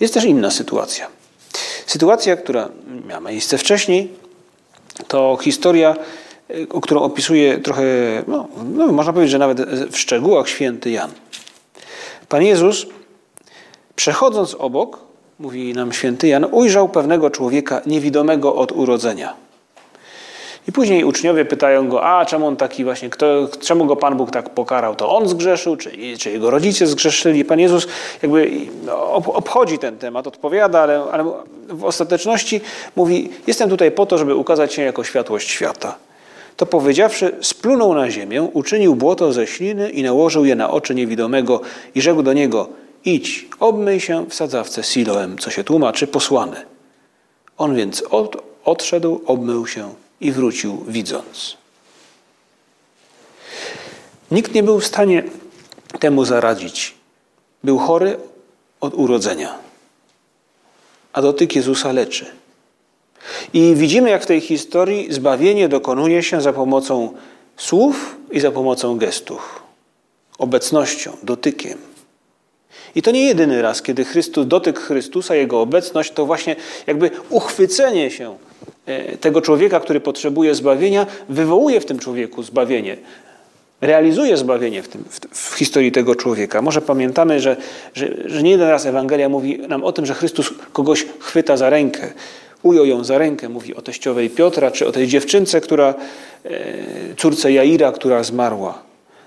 Jest 0.00 0.14
też 0.14 0.24
inna 0.24 0.50
sytuacja. 0.50 1.08
Sytuacja, 1.86 2.36
która 2.36 2.68
miała 3.06 3.20
miejsce 3.20 3.58
wcześniej, 3.58 4.14
to 5.08 5.38
historia, 5.42 5.96
którą 6.82 7.00
opisuje 7.00 7.58
trochę, 7.58 7.82
no, 8.26 8.48
no, 8.74 8.86
można 8.86 9.12
powiedzieć, 9.12 9.32
że 9.32 9.38
nawet 9.38 9.60
w 9.90 9.98
szczegółach 9.98 10.48
święty 10.48 10.90
Jan. 10.90 11.10
Pan 12.28 12.42
Jezus, 12.42 12.86
przechodząc 13.96 14.56
obok, 14.58 14.98
mówi 15.38 15.74
nam 15.74 15.92
święty 15.92 16.28
Jan, 16.28 16.46
ujrzał 16.50 16.88
pewnego 16.88 17.30
człowieka 17.30 17.80
niewidomego 17.86 18.54
od 18.54 18.72
urodzenia. 18.72 19.34
I 20.68 20.72
później 20.72 21.04
uczniowie 21.04 21.44
pytają 21.44 21.88
go, 21.88 22.04
a 22.04 22.24
czemu 22.24 22.46
on 22.46 22.56
taki 22.56 22.84
właśnie, 22.84 23.10
kto, 23.10 23.48
czemu 23.60 23.84
go 23.84 23.96
Pan 23.96 24.16
Bóg 24.16 24.30
tak 24.30 24.50
pokarał? 24.50 24.96
To 24.96 25.16
on 25.16 25.28
zgrzeszył, 25.28 25.76
czy, 25.76 25.90
czy 26.18 26.30
jego 26.30 26.50
rodzice 26.50 26.86
zgrzeszyli? 26.86 27.44
Pan 27.44 27.60
Jezus 27.60 27.86
jakby 28.22 28.50
obchodzi 29.26 29.78
ten 29.78 29.98
temat, 29.98 30.26
odpowiada, 30.26 30.80
ale, 30.80 31.04
ale 31.12 31.24
w 31.68 31.84
ostateczności 31.84 32.60
mówi, 32.96 33.30
jestem 33.46 33.70
tutaj 33.70 33.90
po 33.90 34.06
to, 34.06 34.18
żeby 34.18 34.34
ukazać 34.34 34.74
się 34.74 34.82
jako 34.82 35.04
światłość 35.04 35.50
świata. 35.50 36.05
To 36.56 36.66
powiedziawszy, 36.66 37.36
splunął 37.42 37.94
na 37.94 38.10
ziemię, 38.10 38.42
uczynił 38.42 38.94
błoto 38.94 39.32
ze 39.32 39.46
śliny 39.46 39.90
i 39.90 40.02
nałożył 40.02 40.44
je 40.44 40.54
na 40.54 40.70
oczy 40.70 40.94
niewidomego 40.94 41.60
i 41.94 42.00
rzekł 42.02 42.22
do 42.22 42.32
niego, 42.32 42.68
idź, 43.04 43.48
obmyj 43.60 44.00
się 44.00 44.26
w 44.28 44.34
sadzawce 44.34 44.82
Siloem, 44.82 45.38
co 45.38 45.50
się 45.50 45.64
tłumaczy 45.64 46.06
posłany. 46.06 46.64
On 47.58 47.76
więc 47.76 48.02
od, 48.10 48.42
odszedł, 48.64 49.20
obmył 49.26 49.66
się 49.66 49.94
i 50.20 50.32
wrócił 50.32 50.84
widząc. 50.88 51.56
Nikt 54.30 54.54
nie 54.54 54.62
był 54.62 54.80
w 54.80 54.86
stanie 54.86 55.22
temu 56.00 56.24
zaradzić. 56.24 56.94
Był 57.64 57.78
chory 57.78 58.18
od 58.80 58.94
urodzenia, 58.94 59.58
a 61.12 61.22
dotyk 61.22 61.56
Jezusa 61.56 61.92
leczy. 61.92 62.26
I 63.54 63.74
widzimy, 63.76 64.10
jak 64.10 64.22
w 64.22 64.26
tej 64.26 64.40
historii 64.40 65.12
zbawienie 65.12 65.68
dokonuje 65.68 66.22
się 66.22 66.40
za 66.40 66.52
pomocą 66.52 67.12
słów 67.56 68.16
i 68.30 68.40
za 68.40 68.50
pomocą 68.50 68.98
gestów, 68.98 69.62
obecnością, 70.38 71.16
dotykiem. 71.22 71.78
I 72.94 73.02
to 73.02 73.10
nie 73.10 73.24
jedyny 73.24 73.62
raz, 73.62 73.82
kiedy 73.82 74.04
Chrystus, 74.04 74.46
dotyk 74.46 74.78
Chrystusa, 74.78 75.34
Jego 75.34 75.60
obecność, 75.60 76.12
to 76.12 76.26
właśnie 76.26 76.56
jakby 76.86 77.10
uchwycenie 77.30 78.10
się 78.10 78.36
E, 78.86 79.16
tego 79.16 79.40
człowieka, 79.40 79.80
który 79.80 80.00
potrzebuje 80.00 80.54
zbawienia, 80.54 81.06
wywołuje 81.28 81.80
w 81.80 81.86
tym 81.86 81.98
człowieku 81.98 82.42
zbawienie. 82.42 82.96
Realizuje 83.80 84.36
zbawienie 84.36 84.82
w, 84.82 84.88
tym, 84.88 85.04
w, 85.30 85.54
historii 85.58 85.92
tego 85.92 86.14
człowieka. 86.14 86.62
Może 86.62 86.80
pamiętamy, 86.80 87.40
że, 87.40 87.56
że, 87.94 88.08
że 88.24 88.42
nie 88.42 88.50
jeden 88.50 88.68
raz 88.68 88.86
Ewangelia 88.86 89.28
mówi 89.28 89.58
nam 89.58 89.84
o 89.84 89.92
tym, 89.92 90.06
że 90.06 90.14
Chrystus 90.14 90.50
kogoś 90.72 91.06
chwyta 91.18 91.56
za 91.56 91.70
rękę, 91.70 92.12
ujął 92.62 92.86
ją 92.86 93.04
za 93.04 93.18
rękę, 93.18 93.48
mówi 93.48 93.74
o 93.74 93.82
teściowej 93.82 94.30
Piotra, 94.30 94.70
czy 94.70 94.86
o 94.86 94.92
tej 94.92 95.06
dziewczynce, 95.06 95.60
która, 95.60 95.94
e, 96.44 96.50
córce 97.16 97.52
Jaira, 97.52 97.92
która 97.92 98.22
zmarła. 98.22 98.82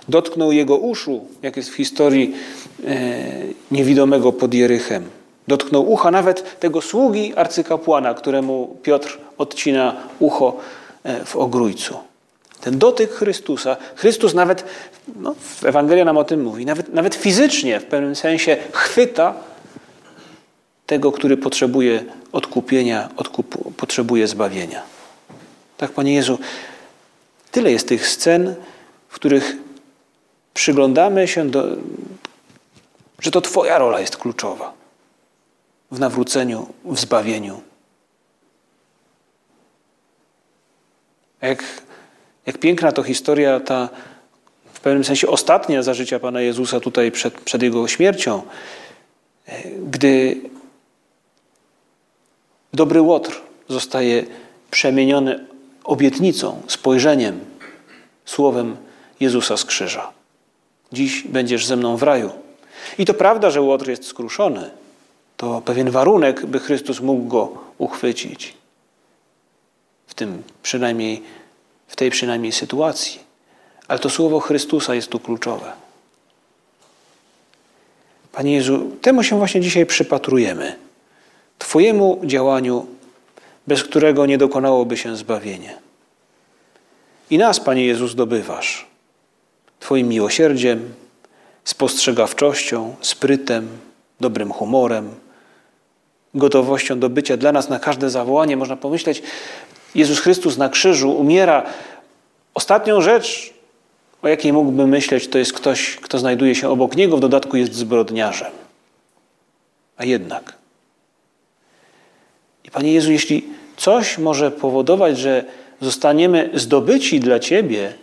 Dotknął 0.10 0.52
jego 0.52 0.78
uszu, 0.78 1.26
jak 1.42 1.58
jest 1.58 1.70
w 1.70 1.76
historii 1.76 2.36
e, 2.86 3.08
niewidomego 3.72 4.32
pod 4.32 4.54
Jerychem. 4.54 5.04
Dotknął 5.48 5.92
ucha 5.92 6.12
nawet 6.12 6.60
tego 6.60 6.82
sługi 6.82 7.34
arcykapłana, 7.36 8.14
któremu 8.14 8.78
Piotr 8.84 9.18
odcina 9.38 9.96
ucho 10.20 10.58
e, 11.04 11.26
w 11.26 11.36
ogrójcu. 11.36 11.96
Ten 12.62 12.78
dotyk 12.78 13.12
Chrystusa, 13.12 13.78
Chrystus 13.96 14.34
nawet, 14.34 14.64
no, 15.16 15.36
Ewangelia 15.64 16.06
nam 16.06 16.18
o 16.18 16.24
tym 16.24 16.44
mówi, 16.44 16.66
nawet, 16.66 16.94
nawet 16.94 17.16
fizycznie 17.16 17.80
w 17.80 17.86
pewnym 17.86 18.16
sensie 18.16 18.58
chwyta 18.72 19.34
tego, 20.90 21.12
który 21.12 21.38
potrzebuje 21.38 22.06
odkupienia, 22.32 23.10
potrzebuje 23.78 24.28
zbawienia. 24.28 24.82
Tak, 25.78 25.92
Panie 25.92 26.14
Jezu, 26.14 26.40
tyle 27.52 27.72
jest 27.72 27.88
tych 27.88 28.08
scen, 28.08 28.56
w 29.10 29.16
których 29.16 29.58
przyglądamy 30.54 31.28
się 31.28 31.50
do, 31.50 31.66
że 33.20 33.32
to 33.32 33.42
Twoja 33.42 33.78
rola 33.78 34.00
jest 34.00 34.18
kluczowa 34.18 34.74
w 35.92 36.00
nawróceniu, 36.00 36.68
w 36.86 37.00
zbawieniu. 37.00 37.62
Jak, 41.42 41.64
jak 42.46 42.58
piękna 42.58 42.92
to 42.92 43.04
historia, 43.04 43.60
ta 43.60 43.90
w 44.74 44.80
pewnym 44.80 45.04
sensie 45.04 45.28
ostatnia 45.28 45.84
za 45.84 45.94
życia 45.94 46.20
Pana 46.20 46.42
Jezusa 46.42 46.80
tutaj 46.80 47.12
przed, 47.12 47.34
przed 47.34 47.62
Jego 47.62 47.88
śmiercią, 47.88 48.42
gdy 49.86 50.42
dobry 52.74 53.02
łotr 53.02 53.42
zostaje 53.70 54.26
przemieniony 54.72 55.46
obietnicą, 55.84 56.62
spojrzeniem, 56.68 57.40
słowem 58.26 58.78
Jezusa 59.20 59.58
z 59.58 59.66
krzyża. 59.66 60.12
Dziś 60.94 61.24
będziesz 61.24 61.66
ze 61.66 61.76
mną 61.76 61.98
w 61.98 62.04
raju. 62.04 62.32
I 62.98 63.06
to 63.06 63.14
prawda, 63.14 63.52
że 63.52 63.62
łotr 63.62 63.90
jest 63.90 64.06
skruszony, 64.06 64.70
to 65.38 65.62
pewien 65.62 65.92
warunek, 65.92 66.46
by 66.46 66.60
Chrystus 66.60 67.00
mógł 67.00 67.28
go 67.28 67.54
uchwycić. 67.78 68.54
W 70.08 70.14
tym 70.14 70.44
przynajmniej, 70.64 71.24
w 71.88 71.96
tej 71.96 72.12
przynajmniej 72.12 72.52
sytuacji. 72.52 73.20
Ale 73.88 74.00
to 74.00 74.10
słowo 74.10 74.40
Chrystusa 74.40 74.96
jest 74.96 75.08
tu 75.08 75.20
kluczowe. 75.20 75.72
Panie 78.32 78.54
Jezu, 78.54 78.92
temu 79.02 79.24
się 79.24 79.38
właśnie 79.38 79.62
dzisiaj 79.62 79.86
przypatrujemy. 79.86 80.76
Twojemu 81.70 82.22
działaniu, 82.24 82.88
bez 83.68 83.84
którego 83.84 84.26
nie 84.26 84.38
dokonałoby 84.38 84.98
się 84.98 85.16
zbawienie. 85.16 85.78
I 87.30 87.38
nas, 87.38 87.60
Panie 87.60 87.86
Jezu, 87.86 88.08
zdobywasz 88.08 88.88
Twoim 89.80 90.08
miłosierdziem, 90.08 90.94
spostrzegawczością, 91.64 92.96
sprytem, 93.02 93.68
dobrym 94.20 94.52
humorem, 94.52 95.10
gotowością 96.34 97.00
do 97.00 97.10
bycia 97.10 97.38
dla 97.38 97.52
nas 97.52 97.70
na 97.70 97.80
każde 97.80 98.10
zawołanie. 98.10 98.58
Można 98.58 98.78
pomyśleć, 98.78 99.24
Jezus 99.96 100.20
Chrystus 100.20 100.58
na 100.58 100.70
krzyżu 100.70 101.12
umiera. 101.12 101.64
Ostatnią 102.54 103.02
rzecz, 103.02 103.54
o 104.22 104.28
jakiej 104.28 104.54
mógłbym 104.54 104.90
myśleć, 104.90 105.28
to 105.28 105.38
jest 105.38 105.54
ktoś, 105.54 105.96
kto 105.96 106.20
znajduje 106.20 106.56
się 106.56 106.70
obok 106.70 106.96
Niego, 106.96 107.18
w 107.18 107.20
dodatku 107.20 107.58
jest 107.58 107.74
zbrodniarzem. 107.74 108.52
A 109.98 110.06
jednak. 110.06 110.59
I 112.70 112.72
Panie 112.72 112.94
Jezu, 112.94 113.12
jeśli 113.12 113.44
coś 113.78 114.18
może 114.18 114.52
powodować, 114.52 115.18
że 115.18 115.46
zostaniemy 115.82 116.50
zdobyci 116.54 117.20
dla 117.20 117.40
Ciebie, 117.40 117.94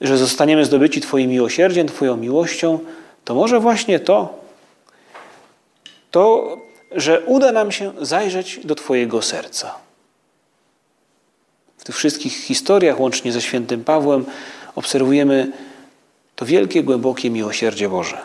że 0.00 0.18
zostaniemy 0.18 0.64
zdobyci 0.64 1.00
Twoim 1.00 1.30
miłosierdziem, 1.30 1.88
Twoją 1.88 2.16
miłością, 2.16 2.78
to 3.24 3.34
może 3.34 3.60
właśnie 3.60 4.00
to, 4.00 4.38
to, 6.10 6.56
że 6.92 7.20
uda 7.20 7.52
nam 7.52 7.72
się 7.72 7.92
zajrzeć 8.00 8.60
do 8.64 8.74
Twojego 8.74 9.22
serca. 9.22 9.74
W 11.78 11.84
tych 11.84 11.96
wszystkich 11.96 12.32
historiach, 12.32 13.00
łącznie 13.00 13.32
ze 13.32 13.42
świętym 13.42 13.84
Pawłem, 13.84 14.24
obserwujemy 14.74 15.52
to 16.36 16.46
wielkie, 16.46 16.82
głębokie 16.82 17.30
miłosierdzie 17.30 17.88
Boże. 17.88 18.18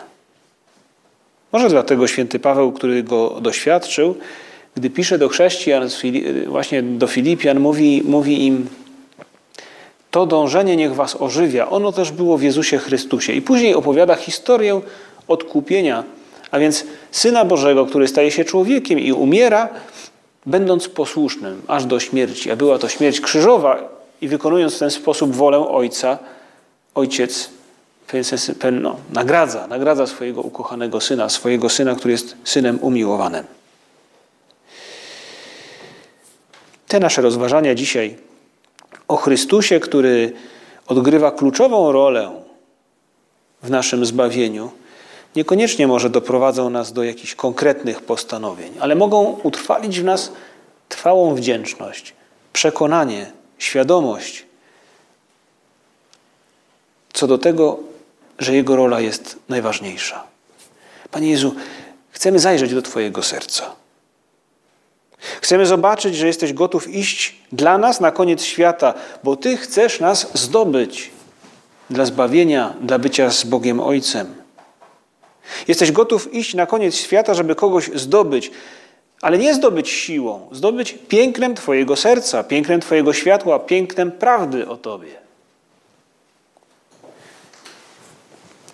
Może 1.52 1.68
dlatego 1.68 2.06
święty 2.06 2.38
Paweł, 2.38 2.72
który 2.72 3.02
go 3.02 3.40
doświadczył, 3.40 4.16
gdy 4.76 4.90
pisze 4.90 5.18
do 5.18 5.28
chrześcijan, 5.28 5.88
właśnie 6.46 6.82
do 6.82 7.06
Filipian, 7.06 7.60
mówi, 7.60 8.02
mówi 8.04 8.46
im, 8.46 8.66
to 10.10 10.26
dążenie 10.26 10.76
niech 10.76 10.94
was 10.94 11.16
ożywia. 11.20 11.70
Ono 11.70 11.92
też 11.92 12.12
było 12.12 12.38
w 12.38 12.42
Jezusie 12.42 12.78
Chrystusie. 12.78 13.32
I 13.32 13.42
później 13.42 13.74
opowiada 13.74 14.14
historię 14.14 14.80
odkupienia, 15.28 16.04
a 16.50 16.58
więc 16.58 16.84
Syna 17.10 17.44
Bożego, 17.44 17.86
który 17.86 18.08
staje 18.08 18.30
się 18.30 18.44
człowiekiem 18.44 18.98
i 18.98 19.12
umiera, 19.12 19.68
będąc 20.46 20.88
posłusznym 20.88 21.62
aż 21.68 21.84
do 21.84 22.00
śmierci. 22.00 22.50
A 22.50 22.56
była 22.56 22.78
to 22.78 22.88
śmierć 22.88 23.20
krzyżowa 23.20 23.88
i 24.20 24.28
wykonując 24.28 24.74
w 24.74 24.78
ten 24.78 24.90
sposób 24.90 25.36
wolę 25.36 25.58
Ojca, 25.58 26.18
Ojciec 26.94 27.50
no, 28.72 28.96
nagradza, 29.12 29.66
nagradza 29.66 30.06
swojego 30.06 30.40
ukochanego 30.40 31.00
Syna, 31.00 31.28
swojego 31.28 31.68
Syna, 31.68 31.94
który 31.94 32.12
jest 32.12 32.36
Synem 32.44 32.78
umiłowanym. 32.80 33.44
Te 36.88 37.00
nasze 37.00 37.22
rozważania 37.22 37.74
dzisiaj 37.74 38.16
o 39.08 39.16
Chrystusie, 39.16 39.80
który 39.80 40.32
odgrywa 40.86 41.30
kluczową 41.30 41.92
rolę 41.92 42.42
w 43.62 43.70
naszym 43.70 44.06
zbawieniu, 44.06 44.70
niekoniecznie 45.36 45.86
może 45.86 46.10
doprowadzą 46.10 46.70
nas 46.70 46.92
do 46.92 47.02
jakichś 47.02 47.34
konkretnych 47.34 48.02
postanowień, 48.02 48.72
ale 48.80 48.94
mogą 48.94 49.40
utrwalić 49.42 50.00
w 50.00 50.04
nas 50.04 50.32
trwałą 50.88 51.34
wdzięczność, 51.34 52.14
przekonanie, 52.52 53.32
świadomość 53.58 54.44
co 57.14 57.26
do 57.26 57.38
tego, 57.38 57.78
że 58.38 58.54
Jego 58.54 58.76
rola 58.76 59.00
jest 59.00 59.36
najważniejsza. 59.48 60.24
Panie 61.10 61.30
Jezu, 61.30 61.54
chcemy 62.10 62.38
zajrzeć 62.38 62.74
do 62.74 62.82
Twojego 62.82 63.22
serca. 63.22 63.74
Chcemy 65.40 65.66
zobaczyć, 65.66 66.16
że 66.16 66.26
jesteś 66.26 66.52
gotów 66.52 66.88
iść 66.88 67.36
dla 67.52 67.78
nas 67.78 68.00
na 68.00 68.10
koniec 68.10 68.42
świata, 68.42 68.94
bo 69.24 69.36
Ty 69.36 69.56
chcesz 69.56 70.00
nas 70.00 70.30
zdobyć 70.34 71.10
dla 71.90 72.04
zbawienia, 72.04 72.74
dla 72.80 72.98
bycia 72.98 73.30
z 73.30 73.44
Bogiem 73.44 73.80
Ojcem. 73.80 74.34
Jesteś 75.68 75.92
gotów 75.92 76.34
iść 76.34 76.54
na 76.54 76.66
koniec 76.66 76.94
świata, 76.94 77.34
żeby 77.34 77.54
kogoś 77.54 77.90
zdobyć, 77.94 78.50
ale 79.20 79.38
nie 79.38 79.54
zdobyć 79.54 79.88
siłą, 79.88 80.48
zdobyć 80.52 80.98
pięknem 81.08 81.54
Twojego 81.54 81.96
serca, 81.96 82.44
pięknem 82.44 82.80
Twojego 82.80 83.12
światła, 83.12 83.58
pięknem 83.58 84.12
prawdy 84.12 84.68
o 84.68 84.76
Tobie. 84.76 85.24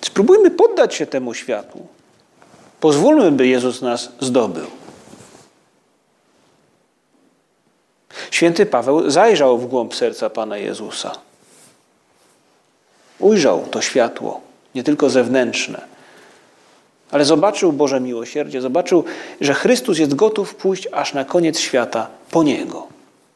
Spróbujmy 0.04 0.50
poddać 0.50 0.94
się 0.94 1.06
temu 1.06 1.34
światłu. 1.34 1.86
Pozwólmy, 2.80 3.32
by 3.32 3.46
Jezus 3.46 3.82
nas 3.82 4.12
zdobył. 4.20 4.79
Święty 8.40 8.66
Paweł 8.66 9.10
zajrzał 9.10 9.58
w 9.58 9.66
głąb 9.66 9.94
serca 9.94 10.30
Pana 10.30 10.56
Jezusa. 10.56 11.12
Ujrzał 13.18 13.64
to 13.70 13.80
światło, 13.80 14.40
nie 14.74 14.84
tylko 14.84 15.10
zewnętrzne, 15.10 15.80
ale 17.10 17.24
zobaczył 17.24 17.72
Boże 17.72 18.00
miłosierdzie, 18.00 18.60
zobaczył, 18.60 19.04
że 19.40 19.54
Chrystus 19.54 19.98
jest 19.98 20.14
gotów 20.14 20.54
pójść 20.54 20.88
aż 20.92 21.14
na 21.14 21.24
koniec 21.24 21.58
świata 21.58 22.06
po 22.30 22.42
Niego. 22.42 22.86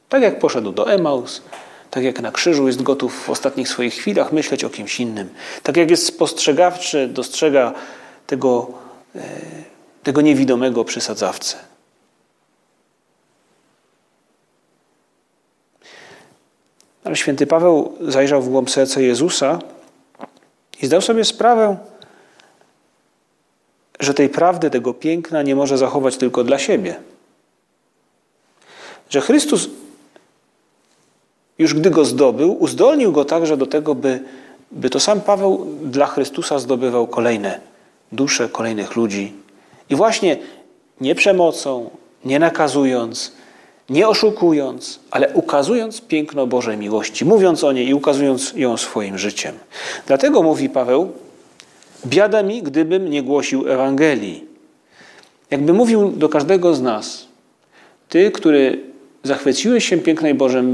Tak 0.08 0.22
jak 0.22 0.38
poszedł 0.38 0.72
do 0.72 0.92
Emaus, 0.92 1.42
tak 1.90 2.04
jak 2.04 2.20
na 2.20 2.32
krzyżu 2.32 2.66
jest 2.66 2.82
gotów 2.82 3.24
w 3.24 3.30
ostatnich 3.30 3.68
swoich 3.68 3.94
chwilach 3.94 4.32
myśleć 4.32 4.64
o 4.64 4.70
kimś 4.70 5.00
innym. 5.00 5.28
Tak 5.62 5.76
jak 5.76 5.90
jest 5.90 6.06
spostrzegawczy, 6.06 7.08
dostrzega 7.08 7.72
tego, 8.26 8.68
e, 9.16 9.20
tego 10.02 10.20
niewidomego 10.20 10.84
przysadzawcę. 10.84 11.73
Ale 17.04 17.16
święty 17.16 17.46
Paweł 17.46 17.92
zajrzał 18.00 18.42
w 18.42 18.48
głąb 18.48 18.70
serca 18.70 19.00
Jezusa 19.00 19.58
i 20.82 20.86
zdał 20.86 21.00
sobie 21.00 21.24
sprawę, 21.24 21.76
że 24.00 24.14
tej 24.14 24.28
prawdy, 24.28 24.70
tego 24.70 24.94
piękna 24.94 25.42
nie 25.42 25.56
może 25.56 25.78
zachować 25.78 26.16
tylko 26.16 26.44
dla 26.44 26.58
siebie. 26.58 26.96
Że 29.10 29.20
Chrystus, 29.20 29.68
już 31.58 31.74
gdy 31.74 31.90
go 31.90 32.04
zdobył, 32.04 32.62
uzdolnił 32.62 33.12
go 33.12 33.24
także 33.24 33.56
do 33.56 33.66
tego, 33.66 33.94
by, 33.94 34.20
by 34.70 34.90
to 34.90 35.00
sam 35.00 35.20
Paweł 35.20 35.66
dla 35.82 36.06
Chrystusa 36.06 36.58
zdobywał 36.58 37.06
kolejne 37.06 37.60
dusze, 38.12 38.48
kolejnych 38.48 38.96
ludzi. 38.96 39.32
I 39.90 39.96
właśnie 39.96 40.36
nie 41.00 41.14
przemocą, 41.14 41.90
nie 42.24 42.38
nakazując, 42.38 43.32
nie 43.90 44.08
oszukując, 44.08 45.00
ale 45.10 45.28
ukazując 45.28 46.00
piękno 46.00 46.46
Bożej 46.46 46.76
miłości, 46.76 47.24
mówiąc 47.24 47.64
o 47.64 47.72
niej 47.72 47.88
i 47.88 47.94
ukazując 47.94 48.52
ją 48.56 48.76
swoim 48.76 49.18
życiem. 49.18 49.54
Dlatego 50.06 50.42
mówi 50.42 50.68
Paweł, 50.68 51.12
biada 52.06 52.42
mi, 52.42 52.62
gdybym 52.62 53.10
nie 53.10 53.22
głosił 53.22 53.68
Ewangelii. 53.68 54.44
Jakby 55.50 55.72
mówił 55.72 56.10
do 56.10 56.28
każdego 56.28 56.74
z 56.74 56.82
nas, 56.82 57.26
ty, 58.08 58.30
który 58.30 58.80
zachwyciłeś 59.22 59.88
się 59.88 59.98
pięknej 59.98 60.34
Boże, 60.34 60.64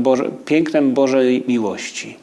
pięknem 0.45 0.95
Bożej 0.95 1.45
miłości. 1.49 2.17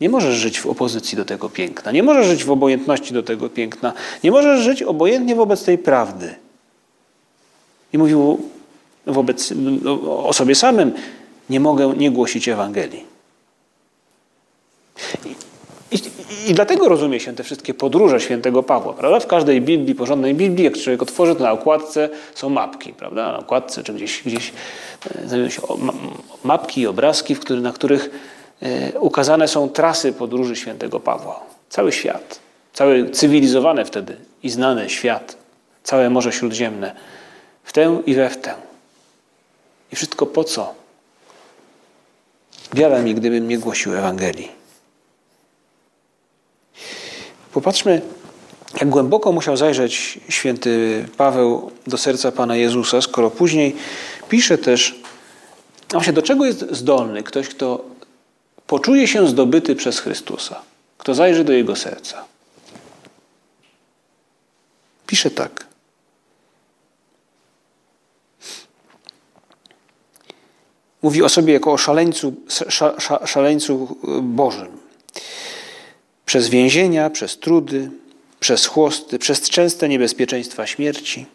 Nie 0.00 0.08
możesz 0.08 0.34
żyć 0.34 0.60
w 0.60 0.66
opozycji 0.66 1.16
do 1.16 1.24
tego 1.24 1.48
piękna, 1.48 1.92
nie 1.92 2.02
możesz 2.02 2.26
żyć 2.26 2.44
w 2.44 2.50
obojętności 2.50 3.14
do 3.14 3.22
tego 3.22 3.48
piękna, 3.48 3.92
nie 4.24 4.30
możesz 4.30 4.60
żyć 4.60 4.82
obojętnie 4.82 5.34
wobec 5.34 5.64
tej 5.64 5.78
prawdy. 5.78 6.34
I 7.92 7.98
mówił 7.98 8.40
wobec, 9.06 9.54
o 10.06 10.32
sobie 10.32 10.54
samym, 10.54 10.92
nie 11.50 11.60
mogę 11.60 11.94
nie 11.96 12.10
głosić 12.10 12.48
Ewangelii. 12.48 13.04
I, 15.24 15.28
i, 15.96 16.50
I, 16.50 16.54
dlatego 16.54 16.88
rozumie 16.88 17.20
się 17.20 17.34
te 17.34 17.42
wszystkie 17.44 17.74
podróże 17.74 18.20
świętego 18.20 18.62
Pawła, 18.62 18.92
prawda? 18.92 19.20
W 19.20 19.26
każdej 19.26 19.60
Biblii, 19.60 19.94
porządnej 19.94 20.34
Biblii, 20.34 20.64
jak 20.64 20.78
człowiek 20.78 21.02
otworzy, 21.02 21.34
to 21.34 21.42
na 21.42 21.52
okładce 21.52 22.08
są 22.34 22.48
mapki, 22.48 22.92
prawda? 22.92 23.32
Na 23.32 23.38
okładce 23.38 23.82
czy 23.82 23.92
gdzieś, 23.92 24.22
gdzieś 24.22 24.52
e, 25.14 25.28
znajdują 25.28 25.50
się 25.50 25.62
mapki, 26.44 26.86
obrazki, 26.86 27.34
w 27.34 27.40
który, 27.40 27.60
na 27.60 27.72
których 27.72 28.10
e, 28.62 29.00
ukazane 29.00 29.48
są 29.48 29.68
trasy 29.68 30.12
podróży 30.12 30.56
świętego 30.56 31.00
Pawła. 31.00 31.40
Cały 31.68 31.92
świat, 31.92 32.40
cały 32.72 33.10
cywilizowany 33.10 33.84
wtedy 33.84 34.16
i 34.42 34.50
znany 34.50 34.90
świat, 34.90 35.36
całe 35.82 36.10
Morze 36.10 36.32
Śródziemne, 36.32 36.94
w 37.64 37.72
tę 37.72 38.02
i 38.06 38.14
we 38.14 38.30
w 38.30 38.36
tę. 38.36 38.69
I 39.92 39.96
wszystko 39.96 40.26
po 40.26 40.44
co? 40.44 40.74
Biada 42.74 43.02
mi, 43.02 43.14
gdybym 43.14 43.48
nie 43.48 43.58
głosił 43.58 43.94
Ewangelii. 43.94 44.48
Popatrzmy, 47.52 48.02
jak 48.80 48.88
głęboko 48.88 49.32
musiał 49.32 49.56
zajrzeć 49.56 50.20
święty 50.28 51.04
Paweł 51.16 51.70
do 51.86 51.98
serca 51.98 52.32
Pana 52.32 52.56
Jezusa, 52.56 53.02
skoro 53.02 53.30
później 53.30 53.76
pisze 54.28 54.58
też, 54.58 55.00
właśnie 55.92 56.12
do 56.12 56.22
czego 56.22 56.46
jest 56.46 56.66
zdolny 56.70 57.22
ktoś, 57.22 57.48
kto 57.48 57.84
poczuje 58.66 59.08
się 59.08 59.28
zdobyty 59.28 59.76
przez 59.76 59.98
Chrystusa, 59.98 60.62
kto 60.98 61.14
zajrzy 61.14 61.44
do 61.44 61.52
Jego 61.52 61.76
serca. 61.76 62.24
Pisze 65.06 65.30
tak. 65.30 65.69
Mówi 71.02 71.22
o 71.22 71.28
sobie 71.28 71.52
jako 71.52 71.72
o 71.72 71.78
szaleńcu, 71.78 72.34
szaleńcu 73.24 73.96
y, 74.18 74.22
Bożym. 74.22 74.68
Przez 76.26 76.48
więzienia, 76.48 77.10
przez 77.10 77.38
trudy, 77.38 77.90
przez 78.40 78.66
chłosty, 78.66 79.18
przez 79.18 79.40
częste 79.40 79.88
niebezpieczeństwa 79.88 80.66
śmierci. 80.66 81.26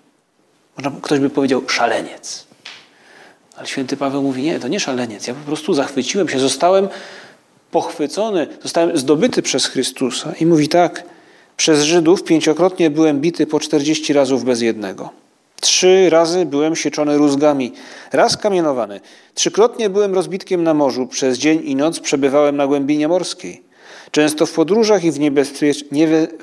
Można, 0.78 0.92
ktoś 1.02 1.20
by 1.20 1.30
powiedział 1.30 1.70
szaleniec. 1.70 2.46
Ale 3.58 3.68
święty 3.68 3.98
Paweł 3.98 4.24
mówi, 4.24 4.44
nie, 4.44 4.60
to 4.60 4.68
nie 4.68 4.80
szaleniec. 4.80 5.28
Ja 5.28 5.34
po 5.34 5.46
prostu 5.46 5.74
zachwyciłem 5.74 6.30
się, 6.30 6.40
zostałem 6.40 6.88
pochwycony, 7.72 8.48
zostałem 8.64 8.98
zdobyty 8.98 9.42
przez 9.42 9.66
Chrystusa. 9.66 10.34
I 10.40 10.46
mówi 10.46 10.70
tak, 10.70 11.04
przez 11.58 11.84
Żydów 11.84 12.24
pięciokrotnie 12.24 12.90
byłem 12.90 13.22
bity 13.22 13.48
po 13.48 13.60
czterdzieści 13.60 14.14
razów 14.14 14.44
bez 14.44 14.62
jednego. 14.62 15.25
Trzy 15.66 16.10
razy 16.10 16.46
byłem 16.46 16.76
sieczony 16.76 17.18
rózgami, 17.18 17.74
raz 18.12 18.38
kamienowany. 18.38 19.02
Trzykrotnie 19.34 19.90
byłem 19.90 20.14
rozbitkiem 20.14 20.64
na 20.64 20.74
morzu, 20.74 21.08
przez 21.08 21.38
dzień 21.38 21.62
i 21.64 21.76
noc 21.76 22.00
przebywałem 22.00 22.56
na 22.56 22.68
głębinie 22.68 23.08
morskiej. 23.08 23.64
Często 24.12 24.46
w 24.46 24.52
podróżach 24.52 25.04
i 25.04 25.12
w, 25.12 25.20
niebezpiecz 25.20 25.86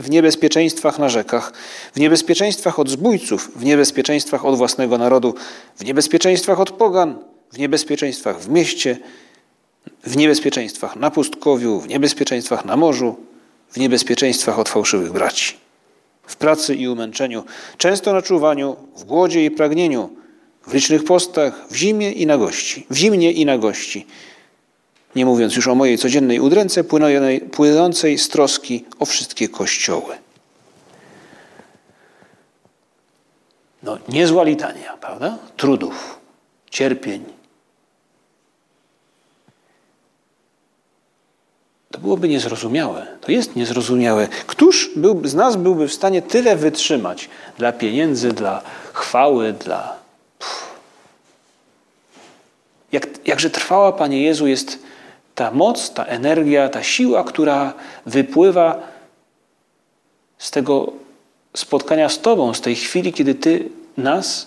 w 0.01 0.11
niebezpieczeństwach 0.11 0.99
na 0.99 1.09
rzekach, 1.09 1.53
w 1.95 2.01
niebezpieczeństwach 2.01 2.79
od 2.79 2.89
zbójców, 2.89 3.51
w 3.57 3.65
niebezpieczeństwach 3.65 4.45
od 4.45 4.57
własnego 4.57 4.99
narodu, 4.99 5.35
w 5.77 5.85
niebezpieczeństwach 5.85 6.61
od 6.61 6.71
pogan, 6.71 7.19
w 7.53 7.59
niebezpieczeństwach 7.59 8.41
w 8.41 8.49
mieście, 8.49 8.99
w 10.05 10.17
niebezpieczeństwach 10.17 10.97
na 10.97 11.11
pustkowiu, 11.11 11.81
w 11.81 11.89
niebezpieczeństwach 11.89 12.65
na 12.65 12.77
morzu, 12.77 13.17
w 13.71 13.77
niebezpieczeństwach 13.77 14.59
od 14.59 14.69
fałszywych 14.69 15.13
braci, 15.13 15.62
w 16.27 16.37
pracy 16.37 16.75
i 16.75 16.89
umęczeniu, 16.89 17.45
często 17.79 18.13
na 18.13 18.23
czuwaniu, 18.23 18.77
w 18.97 19.05
głodzie 19.05 19.45
i 19.45 19.51
pragnieniu, 19.51 20.11
w 20.67 20.75
licznych 20.75 21.05
postach, 21.05 21.67
w 21.71 21.77
zimie 21.77 22.13
i 22.13 22.27
na 22.27 22.39
gości, 22.39 22.87
w 22.91 22.97
zimnie 22.97 23.33
i 23.33 23.47
na 23.47 23.59
gości, 23.59 24.07
nie 25.17 25.27
mówiąc 25.27 25.57
już 25.57 25.69
o 25.69 25.75
mojej 25.75 25.99
codziennej 25.99 26.41
udręce 26.41 26.85
płynącej 27.53 28.19
z 28.19 28.29
troski 28.29 28.85
o 28.99 29.07
wszystkie 29.07 29.49
kościoły. 29.49 30.17
No, 33.83 33.99
niezła 34.09 34.45
litania, 34.45 34.97
prawda? 35.01 35.39
Trudów, 35.57 36.19
cierpień. 36.71 37.42
To 41.93 41.99
byłoby 41.99 42.29
niezrozumiałe. 42.29 43.07
To 43.21 43.33
jest 43.33 43.57
niezrozumiałe. 43.57 44.29
Któż 44.47 44.91
z 45.25 45.35
nas 45.35 45.57
byłby 45.57 45.89
w 45.89 45.93
stanie 45.93 46.23
tyle 46.23 46.57
wytrzymać 46.57 47.29
dla 47.59 47.73
pieniędzy, 47.73 48.33
dla 48.33 48.63
chwały, 48.93 49.53
dla. 49.53 49.97
Jak, 52.93 53.29
jakże 53.29 53.51
trwała, 53.51 53.93
Panie 53.93 54.23
Jezu, 54.23 54.47
jest 54.47 54.79
ta 55.35 55.51
moc, 55.51 55.93
ta 55.93 56.05
energia, 56.05 56.69
ta 56.69 56.83
siła, 56.83 57.25
która 57.25 57.73
wypływa 58.07 58.79
z 60.39 60.51
tego 60.51 60.93
spotkania 61.57 62.09
z 62.09 62.21
Tobą, 62.21 62.55
z 62.55 62.61
tej 62.61 62.77
chwili, 62.77 63.13
kiedy 63.13 63.35
Ty 63.35 63.69
nas 63.97 64.47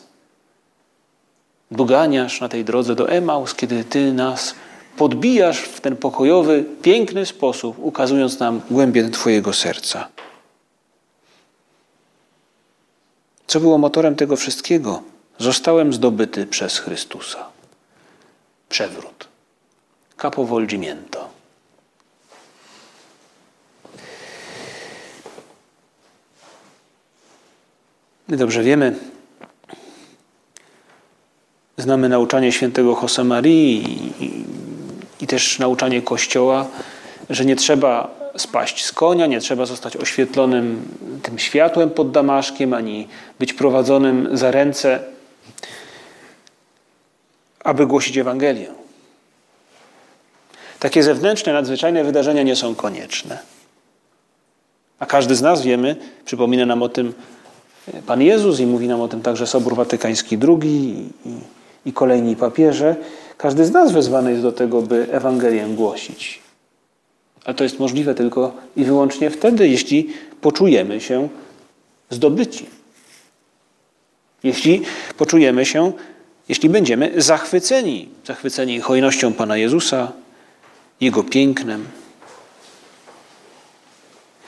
doganiasz 1.72 2.42
na 2.42 2.50
tej 2.50 2.66
drodze 2.66 2.96
do 2.96 3.10
Emaus, 3.10 3.56
kiedy 3.56 3.84
Ty 3.84 4.14
nas 4.14 4.56
podbijasz 4.98 5.60
w 5.60 5.82
ten 5.82 5.98
pokojowy, 5.98 6.66
piękny 6.82 7.26
sposób, 7.26 7.80
ukazując 7.80 8.40
nam 8.40 8.62
głębię 8.72 9.10
Twojego 9.10 9.54
serca. 9.54 10.08
Co 13.48 13.60
było 13.60 13.78
motorem 13.78 14.16
tego 14.16 14.36
wszystkiego? 14.36 15.04
Zostałem 15.38 15.94
zdobyty 15.94 16.46
przez 16.46 16.78
Chrystusa. 16.78 17.46
Przewrót 18.70 19.28
capovolgimento. 20.18 21.30
My 28.28 28.38
dobrze 28.38 28.64
wiemy, 28.64 28.96
znamy 31.78 32.10
nauczanie 32.10 32.52
świętego 32.52 33.00
Josemarii 33.02 34.14
i, 35.20 35.24
i 35.24 35.28
też 35.28 35.60
nauczanie 35.60 36.02
Kościoła, 36.02 36.68
że 37.30 37.46
nie 37.46 37.56
trzeba 37.56 38.16
spaść 38.38 38.86
z 38.86 38.92
konia, 38.92 39.26
nie 39.26 39.40
trzeba 39.40 39.66
zostać 39.66 39.98
oświetlonym 39.98 40.88
tym 41.24 41.40
światłem 41.40 41.90
pod 41.90 42.12
Damaszkiem, 42.12 42.74
ani 42.74 43.08
być 43.40 43.54
prowadzonym 43.54 44.38
za 44.38 44.52
ręce, 44.52 45.00
aby 47.64 47.88
głosić 47.88 48.18
Ewangelię. 48.18 48.68
Takie 50.80 51.04
zewnętrzne, 51.04 51.54
nadzwyczajne 51.54 52.04
wydarzenia 52.04 52.44
nie 52.44 52.56
są 52.56 52.76
konieczne. 52.76 53.40
A 55.00 55.06
każdy 55.06 55.36
z 55.36 55.42
nas 55.42 55.62
wiemy, 55.62 55.96
przypomina 56.26 56.66
nam 56.66 56.84
o 56.84 56.90
tym 56.90 57.14
Pan 58.06 58.22
Jezus 58.22 58.60
i 58.60 58.66
mówi 58.66 58.88
nam 58.88 59.02
o 59.02 59.08
tym 59.08 59.22
także 59.22 59.48
Sobór 59.48 59.76
Watykański 59.76 60.38
II 60.48 61.10
i, 61.26 61.90
i 61.90 61.94
kolejni 61.94 62.36
papieże. 62.36 62.96
Każdy 63.38 63.66
z 63.66 63.72
nas 63.72 63.92
wezwany 63.92 64.32
jest 64.32 64.44
do 64.44 64.52
tego, 64.52 64.82
by 64.82 65.08
Ewangelię 65.12 65.68
głosić. 65.68 66.40
Ale 67.46 67.54
to 67.54 67.64
jest 67.64 67.80
możliwe 67.80 68.16
tylko 68.16 68.54
i 68.76 68.84
wyłącznie 68.84 69.30
wtedy, 69.30 69.68
jeśli 69.68 70.10
poczujemy 70.42 71.02
się 71.02 71.30
zdobyci. 72.10 72.66
Jeśli 74.44 74.82
poczujemy 75.18 75.66
się, 75.66 75.92
jeśli 76.50 76.70
będziemy 76.70 77.22
zachwyceni, 77.22 78.10
zachwyceni 78.26 78.80
hojnością 78.80 79.34
Pana 79.34 79.58
Jezusa, 79.58 80.12
jego 81.02 81.24
pięknem. 81.24 81.86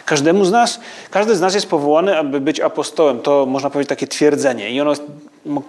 Każdemu 0.07 0.45
z 0.45 0.51
nas, 0.51 0.79
każdy 1.11 1.35
z 1.35 1.41
nas 1.41 1.53
jest 1.53 1.67
powołany, 1.67 2.17
aby 2.17 2.39
być 2.39 2.59
apostołem. 2.59 3.19
To 3.19 3.45
można 3.45 3.69
powiedzieć 3.69 3.89
takie 3.89 4.07
twierdzenie. 4.07 4.71
I 4.71 4.81
ono, 4.81 4.93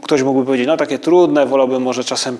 ktoś 0.03 0.23
mógłby 0.23 0.47
powiedzieć, 0.47 0.67
no 0.67 0.77
takie 0.77 0.99
trudne, 0.99 1.47
wolałbym 1.47 1.83
może 1.83 2.05
czasem 2.05 2.39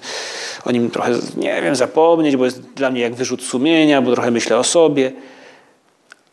o 0.65 0.73
nim 0.73 0.91
trochę, 0.91 1.13
nie 1.37 1.63
wiem, 1.63 1.77
zapomnieć, 1.77 2.37
bo 2.37 2.45
jest 2.45 2.61
dla 2.61 2.91
mnie 2.91 3.01
jak 3.01 3.15
wyrzut 3.15 3.43
sumienia, 3.43 4.03
bo 4.03 4.13
trochę 4.13 4.31
myślę 4.31 4.59
o 4.59 4.65
sobie. 4.65 5.13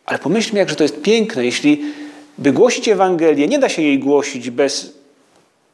Ale 0.05 0.19
pomyślmy, 0.19 0.59
jakże 0.59 0.75
to 0.75 0.83
jest 0.83 1.01
piękne, 1.01 1.45
jeśli 1.45 1.81
by 2.37 2.51
głosić 2.51 2.89
Ewangelię, 2.89 3.47
nie 3.47 3.59
da 3.59 3.69
się 3.69 3.81
jej 3.81 3.99
głosić 3.99 4.49
bez 4.49 4.93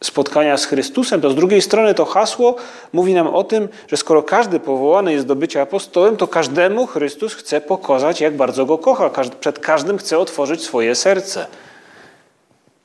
spotkania 0.03 0.57
z 0.57 0.65
Chrystusem, 0.65 1.21
to 1.21 1.29
z 1.29 1.35
drugiej 1.35 1.61
strony 1.61 1.93
to 1.93 2.05
hasło 2.05 2.55
mówi 2.93 3.13
nam 3.13 3.27
o 3.27 3.43
tym, 3.43 3.69
że 3.87 3.97
skoro 3.97 4.23
każdy 4.23 4.59
powołany 4.59 5.13
jest 5.13 5.25
do 5.25 5.35
bycia 5.35 5.61
apostołem, 5.61 6.17
to 6.17 6.27
każdemu 6.27 6.87
Chrystus 6.87 7.33
chce 7.33 7.61
pokazać, 7.61 8.21
jak 8.21 8.37
bardzo 8.37 8.65
go 8.65 8.77
kocha. 8.77 9.09
Przed 9.39 9.59
każdym 9.59 9.97
chce 9.97 10.17
otworzyć 10.17 10.63
swoje 10.63 10.95
serce. 10.95 11.47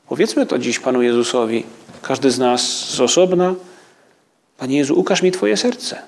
Powiedzmy 0.08 0.46
to 0.46 0.58
dziś 0.58 0.78
Panu 0.78 1.02
Jezusowi, 1.02 1.64
każdy 2.02 2.30
z 2.30 2.38
nas 2.38 2.62
z 2.90 3.00
osobna. 3.00 3.54
Panie 4.58 4.78
Jezu, 4.78 4.98
ukaż 4.98 5.22
mi 5.22 5.32
Twoje 5.32 5.56
serce. 5.56 6.02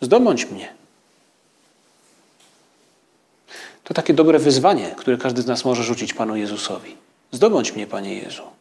Zdobądź 0.00 0.50
mnie. 0.50 0.72
To 3.84 3.94
takie 3.94 4.14
dobre 4.14 4.38
wyzwanie, 4.38 4.94
które 4.96 5.16
każdy 5.16 5.42
z 5.42 5.46
nas 5.46 5.64
może 5.64 5.82
rzucić 5.82 6.14
Panu 6.14 6.36
Jezusowi. 6.36 6.96
Zdobądź 7.32 7.72
mnie, 7.72 7.86
Panie 7.86 8.14
Jezu. 8.14 8.53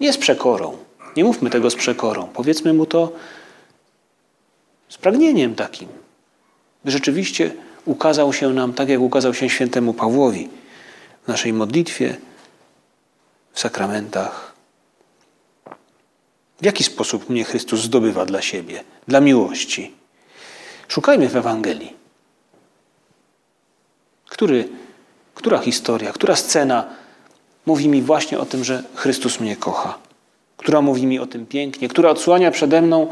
Nie 0.00 0.12
z 0.12 0.18
przekorą. 0.18 0.76
Nie 1.16 1.24
mówmy 1.24 1.50
tego 1.50 1.70
z 1.70 1.74
przekorą. 1.74 2.28
Powiedzmy 2.34 2.72
mu 2.72 2.86
to 2.86 3.12
z 4.88 4.98
pragnieniem 4.98 5.54
takim, 5.54 5.88
by 6.84 6.90
rzeczywiście 6.90 7.54
ukazał 7.84 8.32
się 8.32 8.50
nam 8.50 8.72
tak, 8.72 8.88
jak 8.88 9.00
ukazał 9.00 9.34
się 9.34 9.48
świętemu 9.48 9.94
Pawłowi 9.94 10.48
w 11.24 11.28
naszej 11.28 11.52
modlitwie, 11.52 12.16
w 13.52 13.60
sakramentach. 13.60 14.54
W 16.60 16.64
jaki 16.64 16.84
sposób 16.84 17.30
mnie 17.30 17.44
Chrystus 17.44 17.80
zdobywa 17.80 18.26
dla 18.26 18.42
siebie, 18.42 18.84
dla 19.08 19.20
miłości? 19.20 19.94
Szukajmy 20.88 21.28
w 21.28 21.36
Ewangelii. 21.36 21.96
Który, 24.26 24.68
która 25.34 25.58
historia, 25.58 26.12
która 26.12 26.36
scena 26.36 26.86
mówi 27.66 27.88
mi 27.88 28.02
właśnie 28.02 28.38
o 28.38 28.46
tym, 28.46 28.64
że 28.64 28.82
Chrystus 28.94 29.40
mnie 29.40 29.56
kocha, 29.56 29.98
która 30.56 30.80
mówi 30.80 31.06
mi 31.06 31.18
o 31.18 31.26
tym 31.26 31.46
pięknie, 31.46 31.88
która 31.88 32.10
odsłania 32.10 32.50
przede 32.50 32.82
mną 32.82 33.06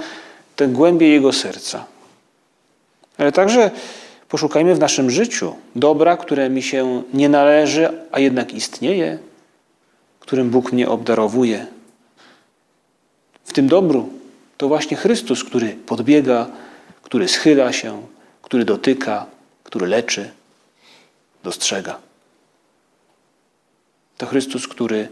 tę 0.56 0.68
głębię 0.68 1.08
Jego 1.08 1.32
serca. 1.32 1.84
Ale 3.18 3.32
także 3.32 3.70
poszukajmy 4.28 4.74
w 4.74 4.78
naszym 4.78 5.10
życiu 5.10 5.56
dobra, 5.76 6.16
które 6.16 6.50
mi 6.50 6.62
się 6.62 7.02
nie 7.14 7.28
należy, 7.28 7.88
a 8.12 8.20
jednak 8.20 8.54
istnieje, 8.54 9.18
którym 10.20 10.50
Bóg 10.50 10.72
mnie 10.72 10.88
obdarowuje. 10.88 11.66
W 13.44 13.52
tym 13.52 13.68
dobru 13.68 14.08
to 14.56 14.68
właśnie 14.68 14.96
Chrystus, 14.96 15.44
który 15.44 15.68
podbiega, 15.86 16.46
który 17.02 17.28
schyla 17.28 17.72
się, 17.72 18.02
który 18.42 18.64
dotyka, 18.64 19.26
który 19.64 19.86
leczy, 19.86 20.30
dostrzega. 21.44 21.98
To 24.22 24.26
Chrystus, 24.26 24.68
który 24.68 25.08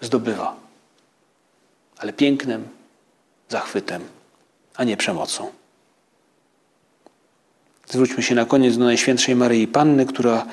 zdobywa, 0.00 0.56
ale 1.98 2.12
pięknem, 2.12 2.68
zachwytem, 3.48 4.04
a 4.76 4.84
nie 4.84 4.96
przemocą. 4.96 5.46
Zwróćmy 7.88 8.22
się 8.22 8.34
na 8.34 8.44
koniec 8.44 8.76
do 8.76 8.84
Najświętszej 8.84 9.36
Maryi 9.36 9.66
Panny, 9.66 10.06
która 10.06 10.46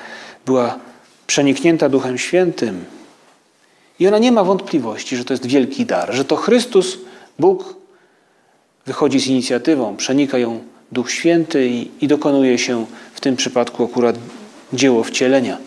była 0.46 0.78
przeniknięta 1.26 1.88
Duchem 1.88 2.18
Świętym 2.18 2.84
I 3.98 4.08
ona 4.08 4.18
nie 4.18 4.32
ma 4.32 4.44
wątpliwości, 4.44 5.16
że 5.16 5.24
to 5.24 5.32
jest 5.32 5.46
wielki 5.46 5.86
dar, 5.86 6.14
że 6.14 6.24
to 6.24 6.36
Chrystus, 6.36 6.98
Bóg, 7.38 7.76
wychodzi 8.86 9.20
z 9.20 9.26
inicjatywą, 9.26 9.96
przenika 9.96 10.38
ją 10.38 10.64
Duch 10.92 11.10
Święty 11.10 11.68
i, 11.68 11.90
i 12.00 12.08
dokonuje 12.08 12.58
się 12.58 12.86
w 13.14 13.20
tym 13.20 13.36
przypadku 13.36 13.84
akurat 13.84 14.16
dzieło 14.72 15.04
wcielenia. 15.04 15.58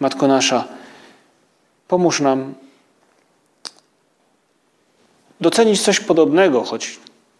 Matko 0.00 0.28
nasza, 0.28 0.83
pomóż 1.94 2.20
nam 2.20 2.54
docenić 5.40 5.82
coś 5.82 6.00
podobnego, 6.00 6.62
choć 6.62 6.98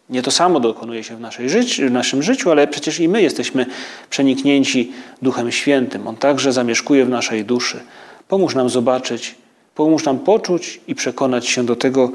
nie 0.09 0.21
to 0.21 0.31
samo 0.31 0.59
dokonuje 0.59 1.03
się 1.03 1.15
w, 1.15 1.19
naszej 1.19 1.49
życiu, 1.49 1.87
w 1.87 1.91
naszym 1.91 2.23
życiu, 2.23 2.51
ale 2.51 2.67
przecież 2.67 2.99
i 2.99 3.07
my 3.07 3.21
jesteśmy 3.21 3.65
przeniknięci 4.09 4.91
Duchem 5.21 5.51
Świętym. 5.51 6.07
On 6.07 6.15
także 6.15 6.53
zamieszkuje 6.53 7.05
w 7.05 7.09
naszej 7.09 7.45
duszy. 7.45 7.79
Pomóż 8.27 8.55
nam 8.55 8.69
zobaczyć, 8.69 9.35
pomóż 9.75 10.03
nam 10.03 10.19
poczuć 10.19 10.81
i 10.87 10.95
przekonać 10.95 11.47
się 11.47 11.65
do 11.65 11.75
tego, 11.75 12.11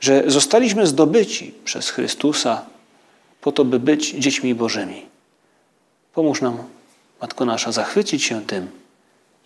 że 0.00 0.24
zostaliśmy 0.26 0.86
zdobyci 0.86 1.54
przez 1.64 1.90
Chrystusa 1.90 2.62
po 3.40 3.52
to, 3.52 3.64
by 3.64 3.78
być 3.78 4.10
dziećmi 4.10 4.54
Bożymi. 4.54 5.06
Pomóż 6.14 6.40
nam, 6.40 6.56
Matko 7.20 7.44
Nasza, 7.44 7.72
zachwycić 7.72 8.22
się 8.22 8.46
tym 8.46 8.68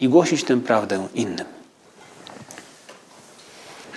i 0.01 0.09
głosić 0.09 0.45
tę 0.45 0.61
prawdę 0.61 1.09
innym. 1.15 1.64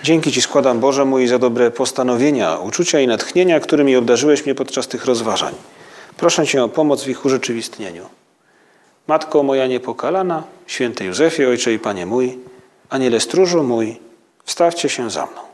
Dzięki 0.02 0.32
Ci 0.32 0.42
składam, 0.42 0.80
Boże 0.80 1.04
mój, 1.04 1.26
za 1.26 1.38
dobre 1.38 1.70
postanowienia, 1.70 2.58
uczucia 2.58 3.00
i 3.00 3.06
natchnienia, 3.06 3.60
którymi 3.60 3.96
obdarzyłeś 3.96 4.44
mnie 4.44 4.54
podczas 4.54 4.88
tych 4.88 5.04
rozważań. 5.04 5.54
Proszę 6.16 6.46
Cię 6.46 6.64
o 6.64 6.68
pomoc 6.68 7.04
w 7.04 7.08
ich 7.08 7.24
urzeczywistnieniu. 7.24 8.06
Matko 9.06 9.42
moja 9.42 9.66
niepokalana, 9.66 10.42
święty 10.66 11.04
Józefie, 11.04 11.46
Ojcze 11.46 11.72
i 11.72 11.78
Panie 11.78 12.06
mój, 12.06 12.38
Aniele 12.90 13.20
stróżu 13.20 13.62
mój, 13.62 14.00
wstawcie 14.44 14.88
się 14.88 15.10
za 15.10 15.26
mną. 15.26 15.47